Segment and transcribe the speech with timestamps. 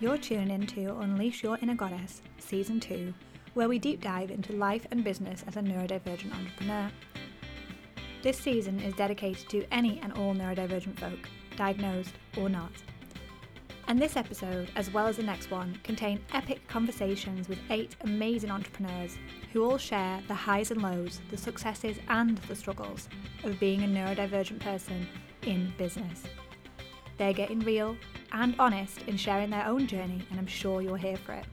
[0.00, 3.12] You're tuning in to Unleash Your Inner Goddess, Season 2,
[3.52, 6.90] where we deep dive into life and business as a neurodivergent entrepreneur.
[8.22, 12.72] This season is dedicated to any and all neurodivergent folk, diagnosed or not.
[13.88, 18.50] And this episode, as well as the next one, contain epic conversations with eight amazing
[18.50, 19.18] entrepreneurs
[19.52, 23.10] who all share the highs and lows, the successes and the struggles
[23.44, 25.06] of being a neurodivergent person
[25.42, 26.22] in business.
[27.18, 27.98] They're getting real
[28.32, 31.44] and honest in sharing their own journey, and I'm sure you're here for it.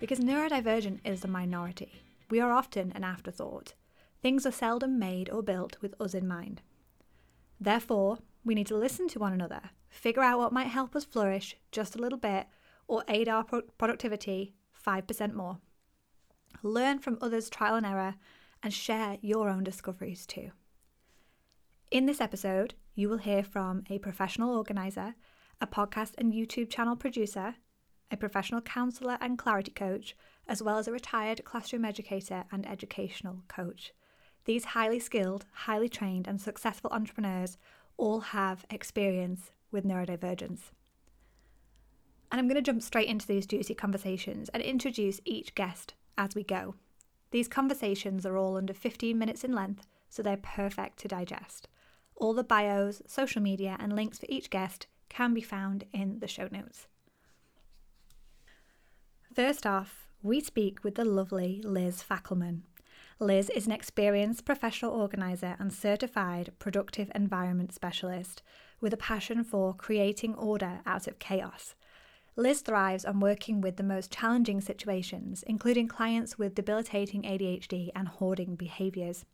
[0.00, 3.74] Because neurodivergent is the minority, we are often an afterthought.
[4.22, 6.62] Things are seldom made or built with us in mind.
[7.60, 11.56] Therefore, we need to listen to one another, figure out what might help us flourish
[11.72, 12.46] just a little bit
[12.88, 14.54] or aid our pro- productivity
[14.86, 15.58] 5% more.
[16.62, 18.14] Learn from others' trial and error
[18.62, 20.50] and share your own discoveries too.
[21.90, 25.14] In this episode, you will hear from a professional organiser,
[25.60, 27.54] a podcast and YouTube channel producer,
[28.10, 30.16] a professional counsellor and clarity coach,
[30.48, 33.92] as well as a retired classroom educator and educational coach.
[34.46, 37.58] These highly skilled, highly trained, and successful entrepreneurs
[37.98, 40.70] all have experience with neurodivergence.
[42.32, 46.34] And I'm going to jump straight into these juicy conversations and introduce each guest as
[46.34, 46.76] we go.
[47.30, 51.68] These conversations are all under 15 minutes in length, so they're perfect to digest.
[52.16, 56.28] All the bios, social media, and links for each guest can be found in the
[56.28, 56.88] show notes.
[59.34, 62.62] First off, we speak with the lovely Liz Fackelman.
[63.18, 68.42] Liz is an experienced professional organiser and certified productive environment specialist
[68.80, 71.74] with a passion for creating order out of chaos.
[72.34, 78.08] Liz thrives on working with the most challenging situations, including clients with debilitating ADHD and
[78.08, 79.24] hoarding behaviours.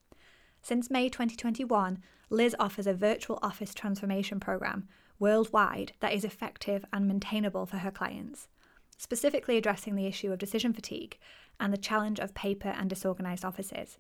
[0.63, 1.99] Since May 2021,
[2.31, 4.89] Liz offers a virtual office transformation program
[5.19, 8.49] worldwide that is effective and maintainable for her clients,
[8.97, 11.19] specifically addressing the issue of decision fatigue
[11.59, 13.99] and the challenge of paper and disorganized offices.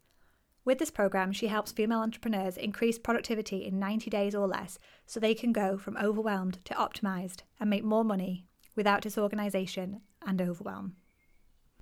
[0.64, 5.18] With this program, she helps female entrepreneurs increase productivity in 90 days or less so
[5.18, 10.94] they can go from overwhelmed to optimized and make more money without disorganization and overwhelm.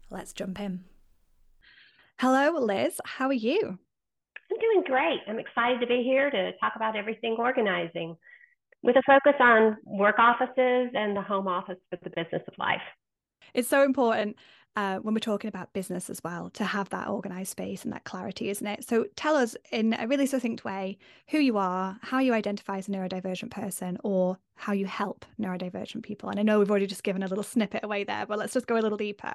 [0.08, 0.84] Let's jump in.
[2.18, 3.00] Hello, Liz.
[3.04, 3.78] How are you?
[4.50, 5.20] I'm doing great.
[5.28, 8.16] I'm excited to be here to talk about everything organizing
[8.82, 12.80] with a focus on work offices and the home office for the business of life.
[13.54, 14.36] It's so important
[14.76, 18.04] uh, when we're talking about business as well to have that organized space and that
[18.04, 18.88] clarity, isn't it?
[18.88, 22.88] So tell us in a really succinct way who you are, how you identify as
[22.88, 26.28] a neurodivergent person, or how you help neurodivergent people.
[26.28, 28.66] And I know we've already just given a little snippet away there, but let's just
[28.66, 29.32] go a little deeper.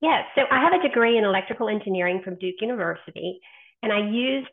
[0.00, 3.40] Yes, so I have a degree in electrical engineering from Duke University,
[3.82, 4.48] and I used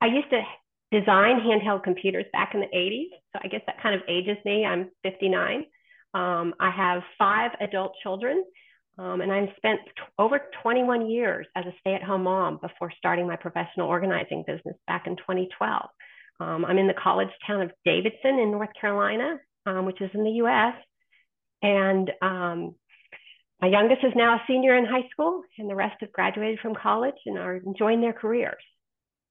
[0.00, 0.42] I used to
[0.90, 3.10] design handheld computers back in the 80s.
[3.32, 4.66] So I guess that kind of ages me.
[4.66, 5.64] I'm 59.
[6.14, 8.44] Um, I have five adult children,
[8.98, 12.92] um, and I've spent t- over 21 years as a stay at home mom before
[12.98, 15.88] starting my professional organizing business back in 2012.
[16.40, 20.24] Um, I'm in the college town of Davidson in North Carolina, um, which is in
[20.24, 20.74] the US.
[21.62, 22.74] And um,
[23.62, 26.74] my youngest is now a senior in high school, and the rest have graduated from
[26.74, 28.62] college and are enjoying their careers.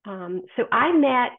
[0.06, 1.32] Um, so I met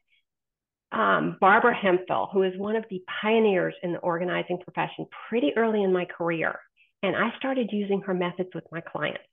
[0.93, 5.83] um, Barbara Hemphill, who is one of the pioneers in the organizing profession pretty early
[5.83, 6.55] in my career.
[7.03, 9.25] And I started using her methods with my clients.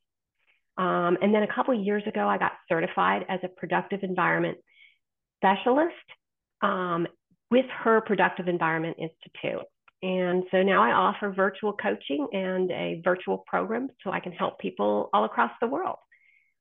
[0.77, 4.57] Um, and then a couple of years ago, I got certified as a productive environment
[5.35, 5.93] specialist
[6.61, 7.05] um,
[7.51, 9.65] with her Productive Environment Institute.
[10.01, 14.59] And so now I offer virtual coaching and a virtual program so I can help
[14.59, 15.97] people all across the world.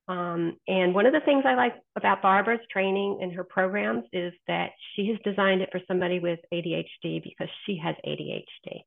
[0.09, 4.33] Um, and one of the things I like about Barbara's training and her programs is
[4.49, 8.81] that she has designed it for somebody with ADHD because she has ADHD.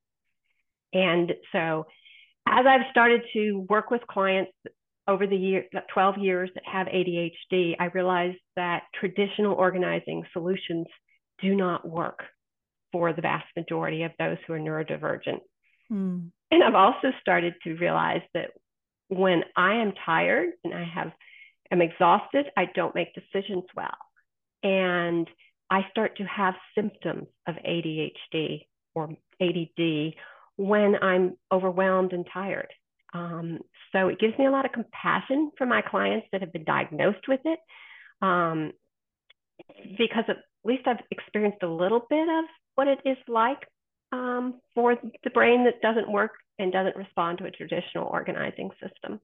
[0.94, 1.85] And so
[2.47, 4.51] as I've started to work with clients
[5.07, 10.88] over the year 12 years that have ADHD, I realized that traditional organizing solutions
[11.41, 12.23] do not work
[12.91, 15.39] for the vast majority of those who are neurodivergent.
[15.92, 16.31] Mm.
[16.51, 18.51] And I've also started to realize that
[19.07, 21.12] when I am tired and I have
[21.71, 23.98] am exhausted, I don't make decisions well.
[24.63, 25.27] And
[25.69, 29.10] I start to have symptoms of ADHD or
[29.42, 30.13] ADD
[30.57, 32.71] when I'm overwhelmed and tired.
[33.13, 33.60] Um,
[33.92, 37.27] so it gives me a lot of compassion for my clients that have been diagnosed
[37.27, 37.60] with it
[38.21, 38.71] um,
[39.98, 42.45] because at least I've experienced a little bit of
[42.75, 43.68] what it is like
[44.12, 49.19] um, for the brain that doesn't work and doesn't respond to a traditional organizing system.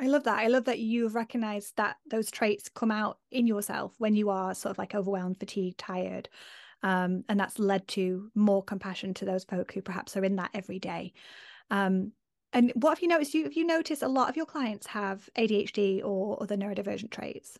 [0.00, 0.38] I love that.
[0.38, 4.54] I love that you've recognized that those traits come out in yourself when you are
[4.54, 6.28] sort of like overwhelmed, fatigued, tired.
[6.84, 10.50] Um, and that's led to more compassion to those folk who perhaps are in that
[10.54, 11.12] every day.
[11.70, 12.12] Um,
[12.52, 13.34] and what have you noticed?
[13.34, 17.58] You have you noticed a lot of your clients have ADHD or other neurodivergent traits?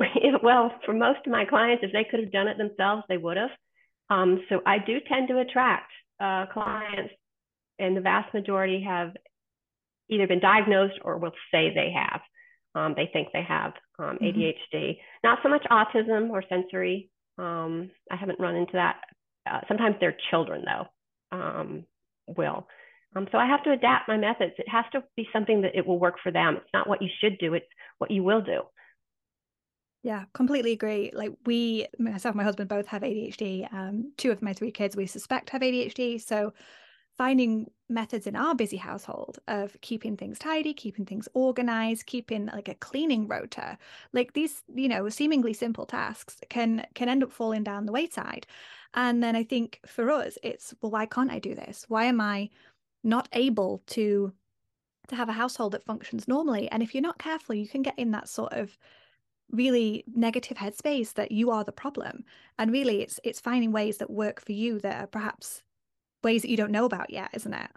[0.42, 3.36] Well, for most of my clients, if they could have done it themselves, they would
[3.36, 3.50] have.
[4.08, 7.12] Um, so I do tend to attract uh, clients,
[7.78, 9.12] and the vast majority have
[10.08, 12.20] either been diagnosed or will say they have.
[12.74, 14.54] Um, they think they have um, ADHD.
[14.74, 15.00] Mm-hmm.
[15.24, 17.10] Not so much autism or sensory.
[17.38, 18.96] Um, I haven't run into that.
[19.50, 21.84] Uh, sometimes their children, though, um,
[22.26, 22.66] will.
[23.16, 24.52] Um, so I have to adapt my methods.
[24.58, 26.56] It has to be something that it will work for them.
[26.56, 27.66] It's not what you should do, it's
[27.98, 28.62] what you will do.
[30.02, 31.10] Yeah, completely agree.
[31.12, 33.68] Like we, myself, my husband both have ADHD.
[33.70, 36.16] Um, two of my three kids we suspect have ADHD.
[36.18, 36.54] So
[37.18, 42.68] finding methods in our busy household of keeping things tidy, keeping things organized, keeping like
[42.68, 43.76] a cleaning rota,
[44.14, 48.46] like these, you know, seemingly simple tasks can can end up falling down the wayside.
[48.94, 51.84] And then I think for us, it's well, why can't I do this?
[51.88, 52.48] Why am I
[53.04, 54.32] not able to
[55.08, 56.70] to have a household that functions normally?
[56.70, 58.76] And if you're not careful, you can get in that sort of
[59.52, 62.24] really negative headspace that you are the problem.
[62.58, 65.62] And really it's it's finding ways that work for you that are perhaps
[66.22, 67.70] ways that you don't know about yet isn't it?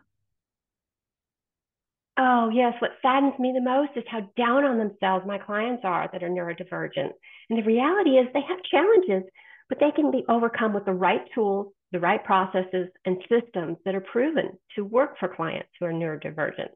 [2.17, 2.75] Oh yes.
[2.79, 6.29] What saddens me the most is how down on themselves my clients are that are
[6.29, 7.11] neurodivergent.
[7.49, 9.23] And the reality is they have challenges
[9.69, 13.95] but they can be overcome with the right tools the right processes and systems that
[13.95, 16.69] are proven to work for clients who are neurodivergent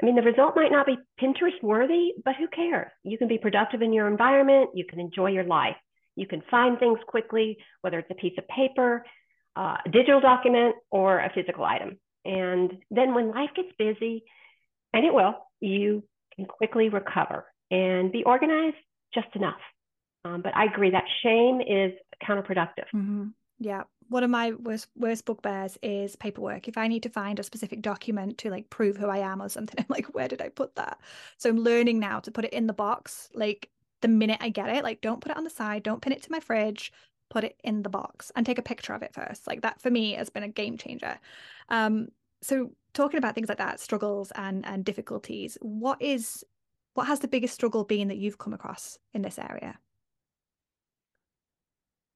[0.00, 2.90] I mean, the result might not be Pinterest worthy, but who cares?
[3.02, 4.70] You can be productive in your environment.
[4.74, 5.76] You can enjoy your life.
[6.14, 9.04] You can find things quickly, whether it's a piece of paper,
[9.56, 11.98] uh, a digital document, or a physical item.
[12.24, 14.24] And then when life gets busy,
[14.92, 16.04] and it will, you
[16.34, 18.76] can quickly recover and be organized
[19.14, 19.60] just enough.
[20.24, 21.92] Um, but I agree that shame is
[22.26, 22.88] counterproductive.
[22.94, 23.28] Mm-hmm.
[23.60, 26.68] Yeah, one of my worst worst bugbears is paperwork.
[26.68, 29.48] If I need to find a specific document to like prove who I am or
[29.48, 30.98] something, I'm like, where did I put that?
[31.36, 33.70] So I'm learning now to put it in the box, like
[34.00, 34.84] the minute I get it.
[34.84, 36.92] Like, don't put it on the side, don't pin it to my fridge,
[37.30, 39.46] put it in the box and take a picture of it first.
[39.46, 41.18] Like that for me has been a game changer.
[41.68, 42.08] Um,
[42.40, 46.44] so talking about things like that, struggles and and difficulties, what is
[46.94, 49.78] what has the biggest struggle been that you've come across in this area?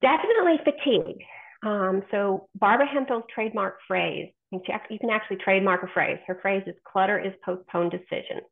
[0.01, 1.23] Definitely fatigue.
[1.63, 6.19] Um, so Barbara Hemphill's trademark phrase, you can actually trademark a phrase.
[6.27, 8.43] Her phrase is clutter is postponed decisions.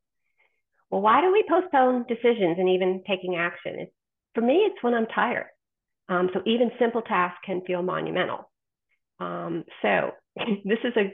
[0.89, 3.75] Well, why do we postpone decisions and even taking action?
[3.79, 3.91] It's,
[4.33, 5.47] for me, it's when I'm tired.
[6.09, 8.49] Um, so even simple tasks can feel monumental.
[9.19, 11.13] Um, so this is a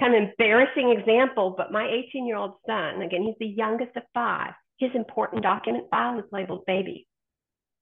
[0.00, 4.04] kind of embarrassing example, but my 18 year old son, again, he's the youngest of
[4.14, 7.06] five, his important document file is labeled baby.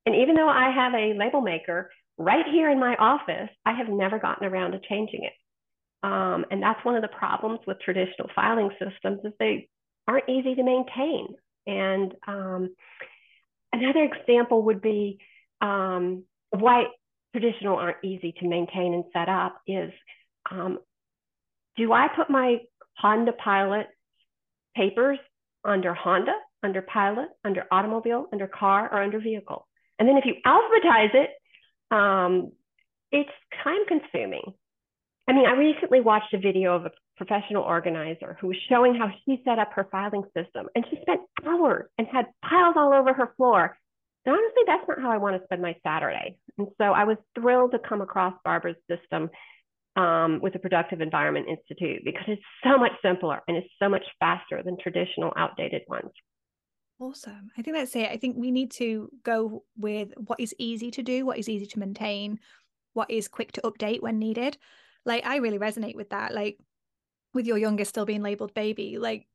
[0.06, 3.88] And even though I have a label maker, right here in my office, I have
[3.88, 5.32] never gotten around to changing it.
[6.02, 9.68] Um, and that's one of the problems with traditional filing systems is they
[10.06, 11.34] aren't easy to maintain.
[11.66, 12.74] And um,
[13.72, 15.18] another example would be
[15.60, 16.84] um, why
[17.32, 19.92] traditional aren't easy to maintain and set up is
[20.50, 20.78] um,
[21.76, 22.58] do I put my
[22.96, 23.86] Honda Pilot
[24.74, 25.18] papers
[25.64, 29.66] under Honda, under Pilot, under automobile, under car, or under vehicle?
[29.98, 31.30] And then if you alphabetize it,
[31.90, 32.52] um,
[33.12, 33.30] it's
[33.62, 34.54] time consuming.
[35.28, 39.10] I mean, I recently watched a video of a professional organizer who was showing how
[39.24, 43.12] she set up her filing system and she spent hours and had piles all over
[43.12, 43.76] her floor.
[44.24, 46.36] And honestly, that's not how I want to spend my Saturday.
[46.58, 49.30] And so I was thrilled to come across Barbara's system
[49.96, 54.04] um, with the Productive Environment Institute because it's so much simpler and it's so much
[54.20, 56.10] faster than traditional outdated ones.
[56.98, 57.50] Awesome.
[57.58, 58.08] I think that's it.
[58.08, 61.66] I think we need to go with what is easy to do, what is easy
[61.66, 62.40] to maintain,
[62.94, 64.56] what is quick to update when needed.
[65.04, 66.32] Like I really resonate with that.
[66.32, 66.58] Like
[67.34, 69.26] with your youngest still being labeled baby, like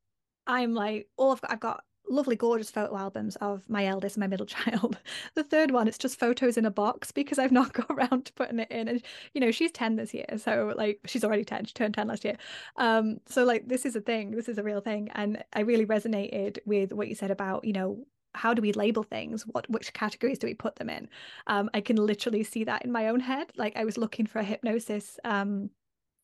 [0.46, 4.20] I'm like all I've got, I've got lovely, gorgeous photo albums of my eldest and
[4.20, 4.98] my middle child.
[5.34, 8.32] The third one, it's just photos in a box because I've not got around to
[8.34, 8.88] putting it in.
[8.88, 9.02] And
[9.34, 10.26] you know, she's 10 this year.
[10.36, 11.66] So like she's already 10.
[11.66, 12.36] She turned 10 last year.
[12.76, 14.32] Um, so like this is a thing.
[14.32, 15.08] This is a real thing.
[15.14, 19.02] And I really resonated with what you said about, you know, how do we label
[19.02, 21.06] things what which categories do we put them in
[21.48, 24.38] um, i can literally see that in my own head like i was looking for
[24.38, 25.68] a hypnosis um,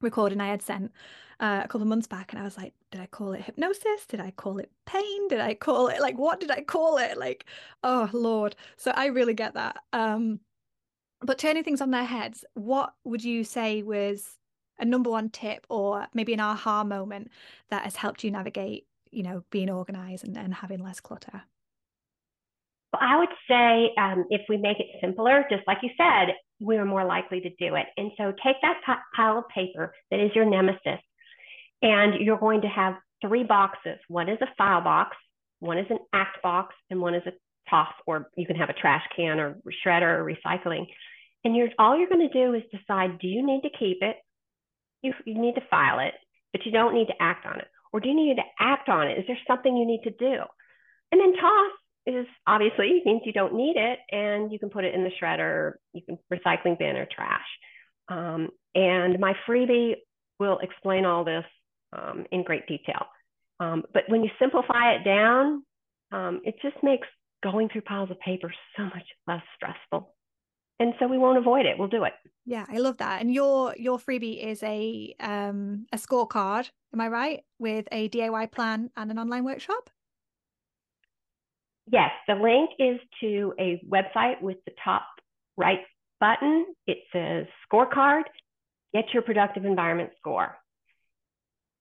[0.00, 0.92] recording I had sent
[1.40, 4.06] uh, a couple months back, and I was like, did I call it hypnosis?
[4.08, 5.28] Did I call it pain?
[5.28, 7.16] Did I call it like what did I call it?
[7.18, 7.46] Like,
[7.82, 8.56] oh lord.
[8.76, 9.78] So I really get that.
[9.92, 10.40] Um,
[11.20, 14.38] but turning things on their heads, what would you say was
[14.78, 17.30] a number one tip or maybe an aha moment
[17.70, 21.42] that has helped you navigate, you know, being organized and, and having less clutter?
[22.92, 26.84] Well, I would say um, if we make it simpler, just like you said, we're
[26.84, 27.86] more likely to do it.
[27.96, 28.80] And so take that
[29.14, 31.00] pile of paper that is your nemesis,
[31.82, 33.98] and you're going to have three boxes.
[34.08, 35.16] One is a file box,
[35.60, 37.32] one is an act box, and one is a
[37.68, 40.86] toss, or you can have a trash can or shredder or recycling.
[41.44, 44.16] And you're all you're going to do is decide: do you need to keep it?
[45.02, 46.14] You, you need to file it,
[46.52, 47.68] but you don't need to act on it.
[47.92, 49.18] Or do you need to act on it?
[49.18, 50.42] Is there something you need to do?
[51.12, 51.72] And then toss
[52.08, 55.74] is obviously means you don't need it and you can put it in the shredder,
[55.92, 57.46] you can recycling bin or trash.
[58.08, 59.94] Um, and my freebie
[60.38, 61.44] will explain all this
[61.92, 63.06] um, in great detail.
[63.60, 65.64] Um, but when you simplify it down,
[66.12, 67.06] um, it just makes
[67.42, 70.14] going through piles of paper so much less stressful.
[70.80, 71.76] And so we won't avoid it.
[71.76, 72.12] We'll do it.
[72.46, 73.20] Yeah, I love that.
[73.20, 77.40] And your your freebie is a um a scorecard, am I right?
[77.58, 79.90] With a DIY plan and an online workshop?
[81.90, 85.06] Yes, the link is to a website with the top
[85.56, 85.80] right
[86.20, 86.66] button.
[86.86, 88.22] It says scorecard,
[88.92, 90.56] get your productive environment score.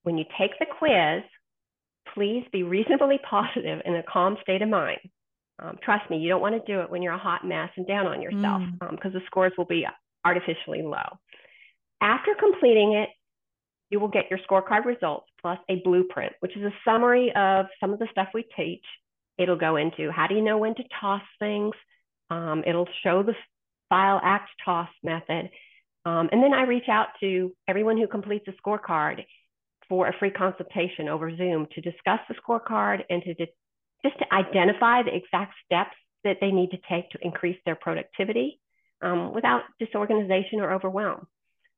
[0.03, 1.23] When you take the quiz,
[2.13, 4.99] please be reasonably positive in a calm state of mind.
[5.59, 7.87] Um, trust me, you don't want to do it when you're a hot mess and
[7.87, 9.05] down on yourself because mm.
[9.05, 9.85] um, the scores will be
[10.23, 11.17] artificially low.
[11.99, 13.09] After completing it,
[13.89, 17.91] you will get your scorecard results plus a blueprint, which is a summary of some
[17.91, 18.83] of the stuff we teach
[19.37, 21.73] It'll go into how do you know when to toss things?
[22.29, 23.33] Um, it'll show the
[23.89, 25.49] file act toss method.
[26.05, 29.25] Um, and then I reach out to everyone who completes a scorecard
[29.89, 33.33] for a free consultation over Zoom to discuss the scorecard and to
[34.03, 38.59] just to identify the exact steps that they need to take to increase their productivity
[39.01, 41.27] um, without disorganization or overwhelm.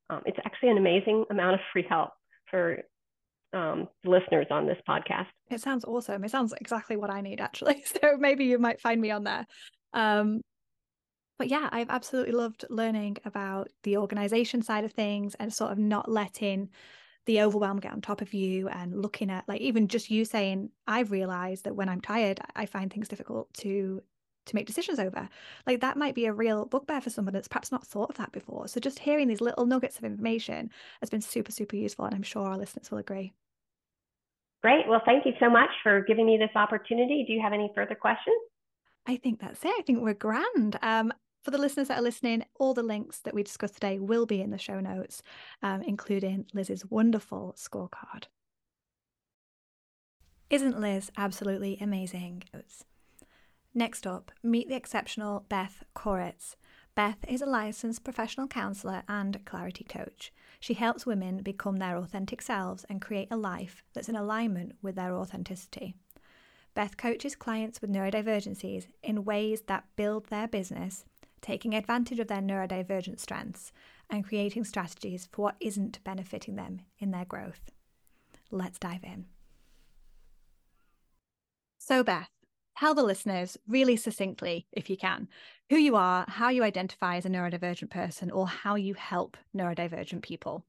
[0.09, 2.11] Um, it's actually an amazing amount of free help
[2.49, 2.79] for
[3.53, 5.27] um, listeners on this podcast.
[5.49, 6.23] It sounds awesome.
[6.23, 7.83] It sounds exactly what I need, actually.
[8.01, 9.45] So maybe you might find me on there.
[9.93, 10.41] Um,
[11.37, 15.77] but yeah, I've absolutely loved learning about the organization side of things and sort of
[15.77, 16.69] not letting
[17.25, 20.69] the overwhelm get on top of you and looking at like even just you saying
[20.87, 24.01] I've realized that when I'm tired I find things difficult to
[24.45, 25.29] to make decisions over
[25.67, 28.31] like that might be a real bugbear for someone that's perhaps not thought of that
[28.31, 30.69] before so just hearing these little nuggets of information
[31.01, 33.33] has been super super useful and I'm sure our listeners will agree
[34.61, 34.87] Great.
[34.87, 37.23] Well, thank you so much for giving me this opportunity.
[37.25, 38.35] Do you have any further questions?
[39.07, 39.73] I think that's it.
[39.77, 40.77] I think we're grand.
[40.81, 44.25] Um, for the listeners that are listening, all the links that we discussed today will
[44.25, 45.23] be in the show notes,
[45.63, 48.25] um, including Liz's wonderful scorecard.
[50.49, 52.43] Isn't Liz absolutely amazing?
[53.79, 56.57] Next up, meet the exceptional Beth Koritz.
[56.95, 60.33] Beth is a licensed professional counsellor and clarity coach.
[60.59, 64.95] She helps women become their authentic selves and create a life that's in alignment with
[64.95, 65.95] their authenticity.
[66.75, 71.05] Beth coaches clients with neurodivergencies in ways that build their business,
[71.39, 73.71] taking advantage of their neurodivergent strengths
[74.09, 77.71] and creating strategies for what isn't benefiting them in their growth.
[78.51, 79.27] Let's dive in.
[81.77, 82.27] So, Beth,
[82.79, 85.27] tell the listeners really succinctly, if you can,
[85.69, 90.21] who you are, how you identify as a neurodivergent person, or how you help neurodivergent
[90.21, 90.65] people.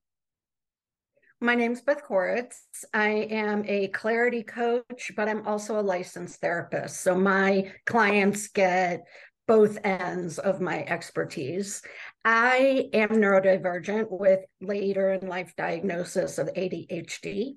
[1.40, 2.84] My name's Beth Koritz.
[2.92, 7.00] I am a clarity coach, but I'm also a licensed therapist.
[7.00, 9.06] So my clients get
[9.46, 11.80] both ends of my expertise.
[12.24, 17.54] I am neurodivergent with later in life diagnosis of ADHD.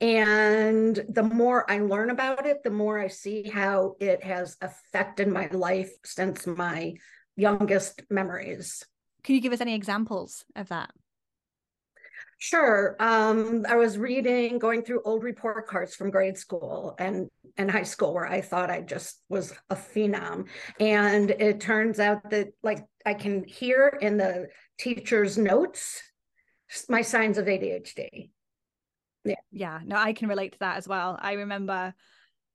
[0.00, 5.28] And the more I learn about it, the more I see how it has affected
[5.28, 6.94] my life since my
[7.36, 8.84] youngest memories.
[9.24, 10.90] Can you give us any examples of that?
[12.38, 12.96] Sure.
[12.98, 17.82] Um, I was reading, going through old report cards from grade school and, and high
[17.82, 20.46] school where I thought I just was a phenom.
[20.80, 26.02] And it turns out that like I can hear in the teacher's notes
[26.88, 28.30] my signs of ADHD
[29.24, 29.34] yeah.
[29.50, 31.18] Yeah no i can relate to that as well.
[31.20, 31.94] I remember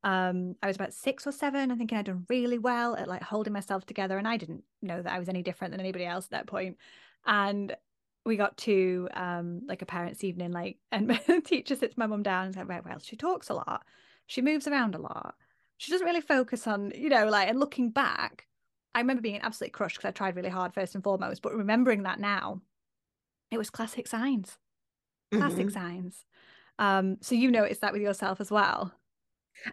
[0.04, 3.24] um i was about six or seven i thinking i'd done really well at like
[3.24, 6.26] holding myself together and i didn't know that i was any different than anybody else
[6.26, 6.78] at that point.
[7.26, 7.76] And
[8.24, 12.24] we got to um like a parents evening like and the teacher sits my mum
[12.24, 13.84] down and said right well she talks a lot.
[14.28, 15.36] She moves around a lot.
[15.78, 18.48] She doesn't really focus on you know like and looking back
[18.94, 22.04] i remember being absolutely crushed because i tried really hard first and foremost but remembering
[22.04, 22.62] that now
[23.52, 24.58] it was classic signs.
[25.32, 25.70] Classic mm-hmm.
[25.70, 26.26] signs
[26.80, 28.94] um, so you notice that with yourself as well.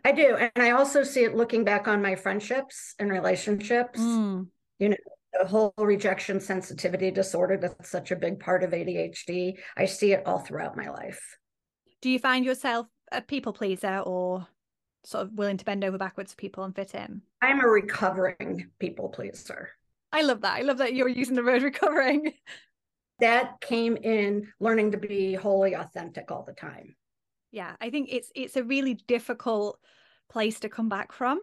[0.04, 0.36] I do.
[0.36, 4.00] And I also see it looking back on my friendships and relationships.
[4.00, 4.46] Mm.
[4.78, 4.96] You know,
[5.38, 9.54] the whole rejection sensitivity disorder that's such a big part of ADHD.
[9.76, 11.20] I see it all throughout my life.
[12.00, 14.46] Do you find yourself a people pleaser or
[15.04, 17.22] sort of willing to bend over backwards for people and fit in?
[17.40, 19.70] I'm a recovering people pleaser.
[20.12, 20.58] I love that.
[20.58, 22.32] I love that you're using the word recovering.
[23.22, 26.96] That came in learning to be wholly authentic all the time.
[27.52, 29.78] Yeah, I think it's it's a really difficult
[30.28, 31.40] place to come back from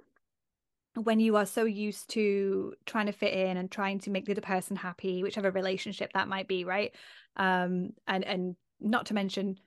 [0.95, 4.31] when you are so used to trying to fit in and trying to make the
[4.31, 6.93] other person happy whichever relationship that might be right
[7.38, 9.57] um and and not to mention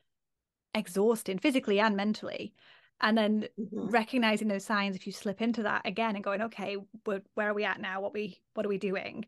[0.74, 2.52] exhausting physically and mentally
[3.00, 3.88] and then mm-hmm.
[3.88, 7.54] recognizing those signs if you slip into that again and going okay where, where are
[7.54, 9.24] we at now what we what are we doing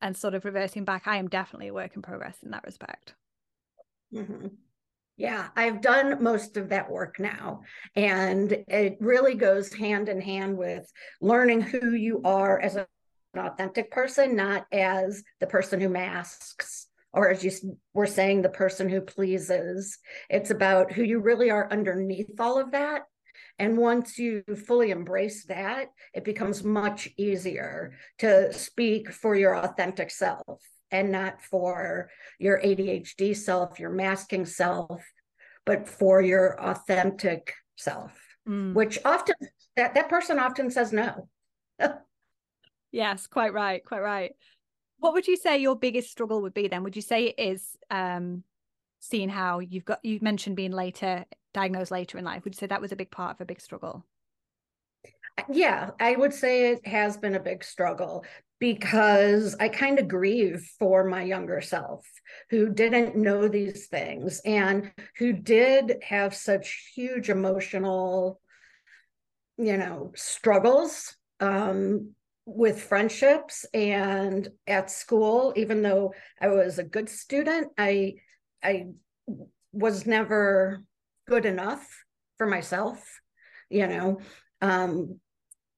[0.00, 3.14] and sort of reversing back i am definitely a work in progress in that respect
[4.12, 4.48] mm-hmm.
[5.18, 7.62] Yeah, I've done most of that work now.
[7.94, 10.86] And it really goes hand in hand with
[11.22, 12.86] learning who you are as an
[13.34, 18.90] authentic person, not as the person who masks or as you were saying, the person
[18.90, 19.98] who pleases.
[20.28, 23.02] It's about who you really are underneath all of that.
[23.58, 30.10] And once you fully embrace that, it becomes much easier to speak for your authentic
[30.10, 35.02] self and not for your ADHD self, your masking self,
[35.64, 38.12] but for your authentic self,
[38.48, 38.74] mm.
[38.74, 39.34] which often
[39.76, 41.28] that, that person often says no.
[42.92, 44.32] yes, quite right, quite right.
[44.98, 46.82] What would you say your biggest struggle would be then?
[46.84, 48.44] Would you say it is um,
[49.00, 51.24] seeing how you've got you've mentioned being later
[51.56, 52.44] diagnosed later in life?
[52.44, 54.04] Would you say that was a big part of a big struggle?
[55.50, 58.24] Yeah, I would say it has been a big struggle
[58.58, 62.06] because I kind of grieve for my younger self
[62.50, 68.40] who didn't know these things and who did have such huge emotional,
[69.56, 72.12] you know, struggles um,
[72.44, 75.54] with friendships and at school.
[75.56, 78.14] Even though I was a good student, I
[78.62, 78.88] I
[79.72, 80.82] was never
[81.26, 81.86] good enough
[82.38, 83.20] for myself,
[83.68, 84.20] you know.
[84.60, 85.20] Um,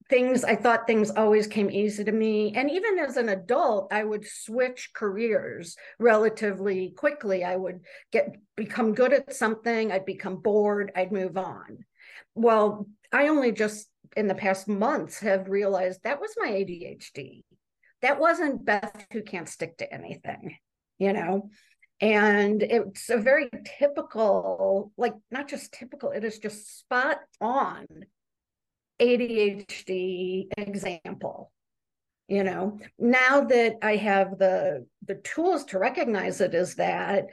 [0.09, 2.51] things i thought things always came easy to me.
[2.55, 7.43] And even as an adult i would switch careers relatively quickly.
[7.43, 11.85] I would get become good at something i'd become bored i'd move on.
[12.33, 17.43] Well i only just in the past months have realized that was my adhd
[18.01, 20.57] that wasn't beth who can't stick to anything
[20.97, 21.49] you know
[22.01, 27.85] and it's a very typical like not just typical it is just spot on
[28.99, 31.51] ADHD example.
[32.27, 37.27] You know, now that I have the the tools to recognize it is that,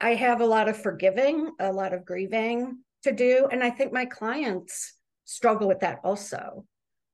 [0.00, 3.92] I have a lot of forgiving, a lot of grieving to do, and I think
[3.92, 6.64] my clients struggle with that also.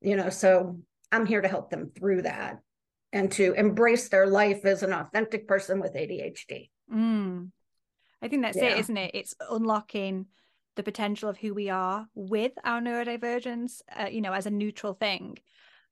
[0.02, 0.78] You know, so
[1.10, 2.58] I'm here to help them through that
[3.12, 6.68] and to embrace their life as an authentic person with ADHD.
[6.92, 7.50] Mm.
[8.22, 8.70] I think that's yeah.
[8.70, 9.10] it, isn't it?
[9.14, 10.26] It's unlocking
[10.76, 14.94] the potential of who we are with our neurodivergence, uh, you know, as a neutral
[14.94, 15.38] thing.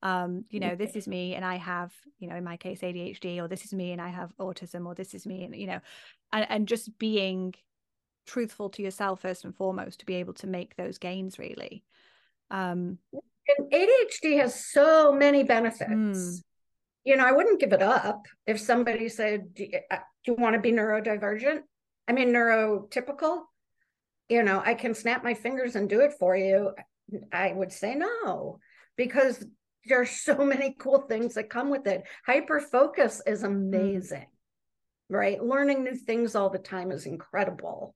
[0.03, 3.43] Um, you know, this is me and I have, you know, in my case, ADHD,
[3.43, 5.81] or this is me and I have autism, or this is me, and you know,
[6.33, 7.55] and, and just being
[8.27, 11.83] truthful to yourself first and foremost to be able to make those gains really.
[12.51, 15.91] Um, and ADHD has so many benefits.
[15.91, 16.43] Mm.
[17.05, 19.55] You know, I wouldn't give it up if somebody said,
[20.25, 21.61] "Do you, want to be neurodivergent?"
[22.09, 23.45] I mean, neurotypical
[24.29, 26.73] you know, I can snap my fingers and do it for you,
[27.33, 28.59] I would say no,
[28.97, 29.45] because
[29.87, 32.05] there's so many cool things that come with it.
[32.27, 35.17] Hyper focus is amazing, mm.
[35.17, 35.43] right?
[35.43, 37.95] Learning new things all the time is incredible.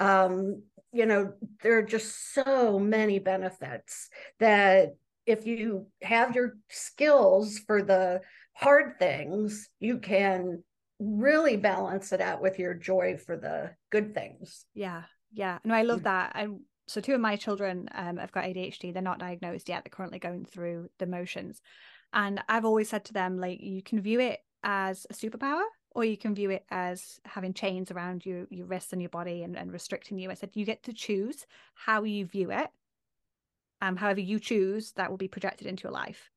[0.00, 4.08] Um, you know, there are just so many benefits
[4.40, 4.94] that
[5.24, 8.20] if you have your skills for the
[8.52, 10.64] hard things, you can
[11.02, 14.64] really balance it out with your joy for the good things.
[14.74, 15.58] Yeah, yeah.
[15.64, 16.04] No i love mm.
[16.04, 16.32] that.
[16.34, 19.84] And so two of my children um, have got adhd they're not diagnosed yet.
[19.84, 21.60] They're currently going through the motions.
[22.12, 25.62] And i've always said to them like you can view it as a superpower
[25.94, 29.42] or you can view it as having chains around you your wrists and your body
[29.42, 30.30] and, and restricting you.
[30.30, 32.68] I said you get to choose how you view it
[33.80, 36.30] um however you choose that will be projected into your life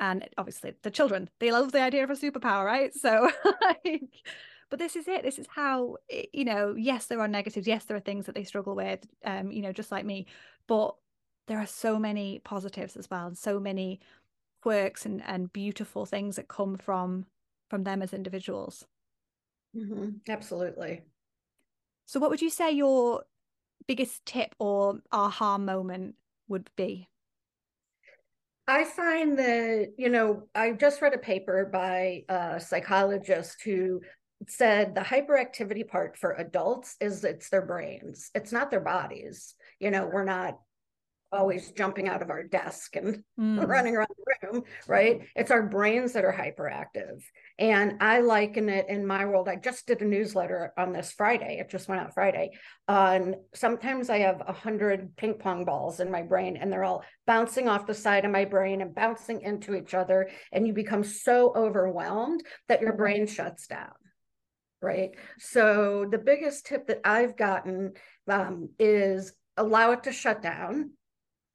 [0.00, 2.94] and obviously the children they love the idea of a superpower right?
[2.94, 3.30] So
[3.62, 4.02] like
[4.70, 5.96] but this is it this is how
[6.32, 9.52] you know yes there are negatives yes there are things that they struggle with um
[9.52, 10.26] you know just like me
[10.66, 10.94] but
[11.46, 14.00] there are so many positives as well and so many
[14.62, 17.26] quirks and and beautiful things that come from
[17.68, 18.86] from them as individuals.
[19.76, 20.10] Mm-hmm.
[20.28, 21.02] absolutely.
[22.06, 23.24] So what would you say your
[23.86, 26.14] biggest tip or aha moment
[26.48, 27.08] would be
[28.66, 34.00] I find that, you know, I just read a paper by a psychologist who
[34.48, 39.54] said the hyperactivity part for adults is it's their brains it's not their bodies.
[39.78, 40.58] You know we're not
[41.34, 43.66] always jumping out of our desk and mm.
[43.66, 45.22] running around the room, right?
[45.34, 47.22] It's our brains that are hyperactive.
[47.58, 49.48] And I liken it in my world.
[49.48, 51.58] I just did a newsletter on this Friday.
[51.60, 52.52] It just went out Friday.
[52.88, 57.04] On sometimes I have a hundred ping pong balls in my brain, and they're all
[57.26, 60.30] bouncing off the side of my brain and bouncing into each other.
[60.52, 63.92] And you become so overwhelmed that your brain shuts down.
[64.82, 65.12] Right.
[65.38, 67.92] So the biggest tip that I've gotten
[68.28, 70.90] um, is allow it to shut down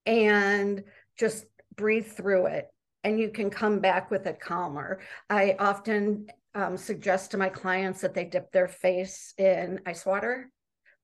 [0.05, 0.83] and
[1.17, 2.67] just breathe through it
[3.03, 4.99] and you can come back with it calmer.
[5.29, 10.49] I often um, suggest to my clients that they dip their face in ice water.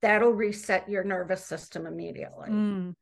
[0.01, 2.49] That'll reset your nervous system immediately.
[2.49, 2.95] Mm.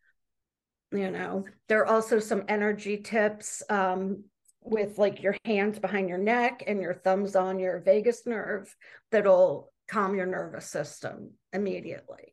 [0.91, 4.25] You know, there are also some energy tips um,
[4.61, 8.73] with like your hands behind your neck and your thumbs on your vagus nerve
[9.11, 12.32] that'll calm your nervous system immediately.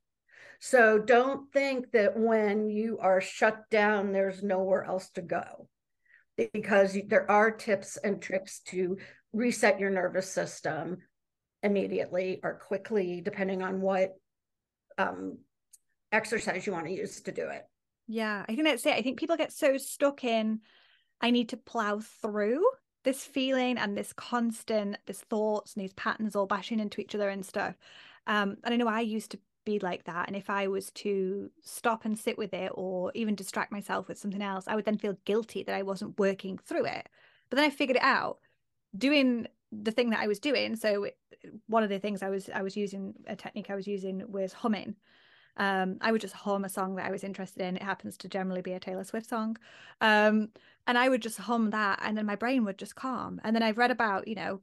[0.61, 5.69] So don't think that when you are shut down, there's nowhere else to go
[6.53, 8.99] because there are tips and tricks to
[9.33, 10.99] reset your nervous system
[11.63, 14.11] immediately or quickly, depending on what
[14.99, 15.39] um,
[16.13, 17.63] exercise you want to use to do it.
[18.07, 18.95] Yeah, I think that's it.
[18.95, 20.61] I think people get so stuck in,
[21.23, 22.63] I need to plow through
[23.05, 27.31] this feeling and this constant, this thoughts and these patterns all bashing into each other
[27.31, 27.75] and stuff.
[28.27, 31.51] Um, and I know I used to be like that and if i was to
[31.63, 34.99] stop and sit with it or even distract myself with something else i would then
[34.99, 37.09] feel guilty that i wasn't working through it
[37.49, 38.39] but then i figured it out
[38.97, 41.07] doing the thing that i was doing so
[41.67, 44.53] one of the things i was i was using a technique i was using was
[44.53, 44.97] humming
[45.57, 47.77] um, I would just hum a song that I was interested in.
[47.77, 49.59] It happens to generally be a Taylor Swift song.
[50.01, 50.49] Um,
[50.87, 53.41] and I would just hum that and then my brain would just calm.
[53.45, 54.61] And then I've read about, you know,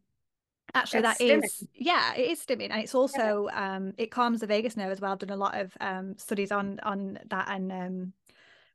[0.73, 1.45] actually That's that stimming.
[1.45, 3.75] is yeah it is stimming and it's also yeah.
[3.75, 5.13] um it calms the vagus nerve as well.
[5.13, 8.13] I've done a lot of um studies on on that and um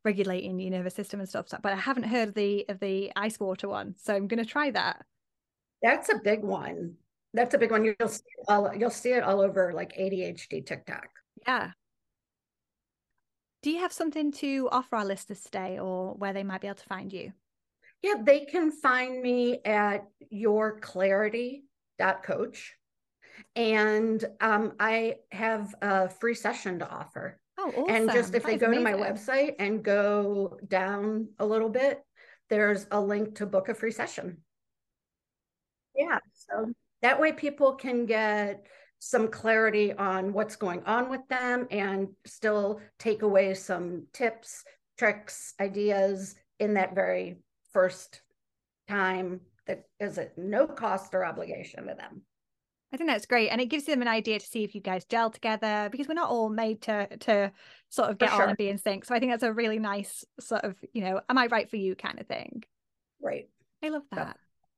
[0.05, 3.39] regulating your nervous system and stuff but i haven't heard of the of the ice
[3.39, 5.05] water one so i'm going to try that.
[5.83, 6.95] That's a big one.
[7.35, 7.85] That's a big one.
[7.85, 11.09] You'll see it all you'll see it all over like adhd tiktok.
[11.47, 11.73] Yeah.
[13.63, 16.77] Do you have something to offer our listeners today or where they might be able
[16.77, 17.33] to find you?
[18.03, 21.65] Yeah they can find me at your clarity
[22.23, 22.75] coach
[23.57, 27.39] and um, I have a free session to offer.
[27.59, 27.95] Oh, awesome.
[27.95, 28.85] And just if that they go amazing.
[28.87, 32.01] to my website and go down a little bit,
[32.49, 34.39] there's a link to book a free session.
[35.95, 38.67] Yeah, so that way people can get
[38.99, 44.65] some clarity on what's going on with them and still take away some tips,
[44.97, 47.37] tricks, ideas in that very
[47.73, 48.23] first
[48.89, 52.23] time that is at no cost or obligation to them.
[52.93, 55.07] I think that's great, and it gives them an idea to see if you guys
[55.07, 57.51] gel together because we're not all made to to
[57.89, 58.43] sort of get sure.
[58.43, 59.07] on and be in sync.
[59.07, 61.77] So I think that's a really nice sort of you know, am I right for
[61.77, 62.65] you kind of thing.
[63.21, 63.49] Right.
[63.83, 64.27] I love that.
[64.27, 64.33] Yeah.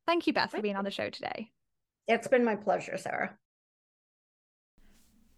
[0.07, 1.51] Thank you, Beth, for being on the show today.
[2.07, 3.37] It's been my pleasure, Sarah.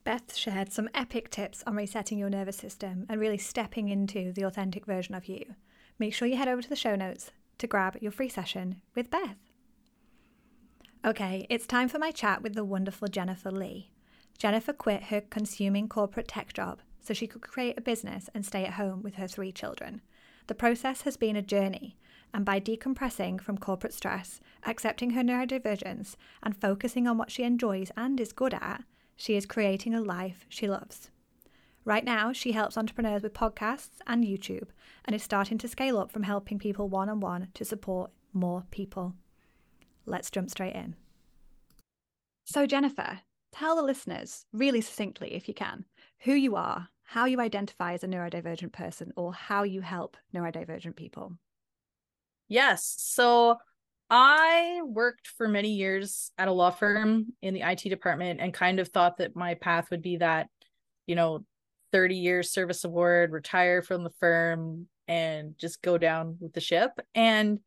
[0.04, 4.42] Beth shared some epic tips on resetting your nervous system and really stepping into the
[4.42, 5.54] authentic version of you.
[5.98, 9.10] Make sure you head over to the show notes to grab your free session with
[9.10, 9.36] Beth.
[11.04, 13.90] Okay, it's time for my chat with the wonderful Jennifer Lee.
[14.38, 18.64] Jennifer quit her consuming corporate tech job so she could create a business and stay
[18.64, 20.00] at home with her three children.
[20.48, 21.96] The process has been a journey,
[22.34, 27.90] and by decompressing from corporate stress, accepting her neurodivergence, and focusing on what she enjoys
[27.96, 28.84] and is good at,
[29.16, 31.10] she is creating a life she loves.
[31.86, 34.70] Right now, she helps entrepreneurs with podcasts and YouTube
[35.04, 38.64] and is starting to scale up from helping people one on one to support more
[38.72, 39.14] people.
[40.04, 40.96] Let's jump straight in.
[42.44, 43.20] So, Jennifer,
[43.52, 45.84] tell the listeners really succinctly, if you can,
[46.24, 50.96] who you are, how you identify as a neurodivergent person, or how you help neurodivergent
[50.96, 51.34] people.
[52.48, 52.96] Yes.
[52.98, 53.58] So,
[54.10, 58.80] I worked for many years at a law firm in the IT department and kind
[58.80, 60.48] of thought that my path would be that,
[61.06, 61.44] you know,
[61.92, 66.92] 30 years service award, retire from the firm, and just go down with the ship.
[67.14, 67.60] And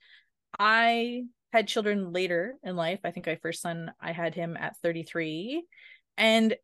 [0.58, 2.99] I had children later in life.
[3.03, 5.63] I think my first son, I had him at 33.
[6.17, 6.55] And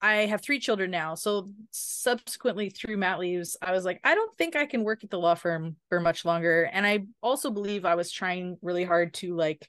[0.00, 1.14] I have three children now.
[1.14, 5.10] So subsequently through Matt leaves, I was like, I don't think I can work at
[5.10, 6.68] the law firm for much longer.
[6.72, 9.68] And I also believe I was trying really hard to like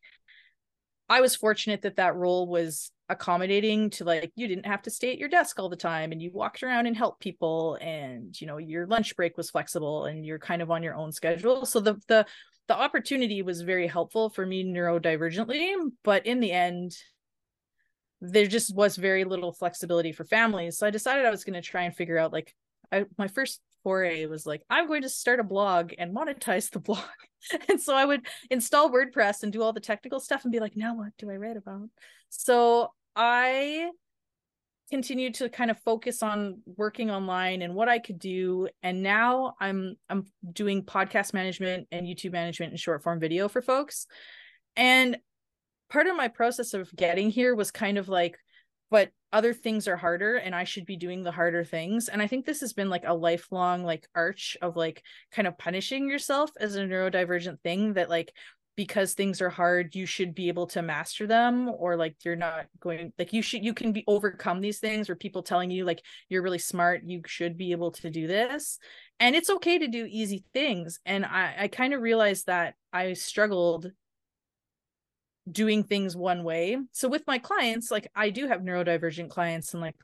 [1.13, 5.11] I was fortunate that that role was accommodating to like you didn't have to stay
[5.11, 8.47] at your desk all the time and you walked around and helped people and you
[8.47, 11.67] know your lunch break was flexible and you're kind of on your own schedule.
[11.67, 12.25] So the the
[12.67, 16.97] the opportunity was very helpful for me neurodivergently but in the end
[18.19, 21.61] there just was very little flexibility for families so i decided i was going to
[21.61, 22.55] try and figure out like
[22.89, 26.79] I, my first foray was like, I'm going to start a blog and monetize the
[26.79, 27.03] blog.
[27.69, 30.75] and so I would install WordPress and do all the technical stuff and be like,
[30.75, 31.89] now what do I write about?
[32.29, 33.89] So I
[34.89, 38.67] continued to kind of focus on working online and what I could do.
[38.81, 43.61] And now I'm I'm doing podcast management and YouTube management and short form video for
[43.61, 44.07] folks.
[44.75, 45.17] And
[45.89, 48.37] part of my process of getting here was kind of like,
[48.89, 52.07] but other things are harder and I should be doing the harder things.
[52.07, 55.57] And I think this has been like a lifelong like arch of like kind of
[55.57, 58.31] punishing yourself as a neurodivergent thing that like
[58.75, 62.65] because things are hard you should be able to master them or like you're not
[62.79, 66.01] going like you should you can be overcome these things or people telling you like
[66.29, 68.79] you're really smart you should be able to do this
[69.19, 73.13] and it's okay to do easy things and i i kind of realized that i
[73.13, 73.91] struggled
[75.51, 79.81] doing things one way so with my clients like i do have neurodivergent clients and
[79.81, 79.95] like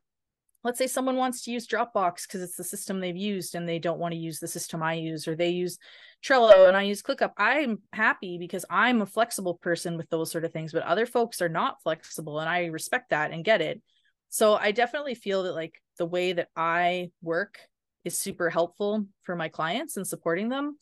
[0.64, 3.80] let's say someone wants to use Dropbox because it's the system they've used and they
[3.80, 5.78] don't want to use the system I use, or they use
[6.24, 7.32] Trello and I use ClickUp.
[7.38, 11.42] I'm happy because I'm a flexible person with those sort of things, but other folks
[11.42, 13.82] are not flexible and I respect that and get it.
[14.30, 17.60] So I definitely feel that like the way that I work
[18.04, 20.78] is super helpful for my clients and supporting them.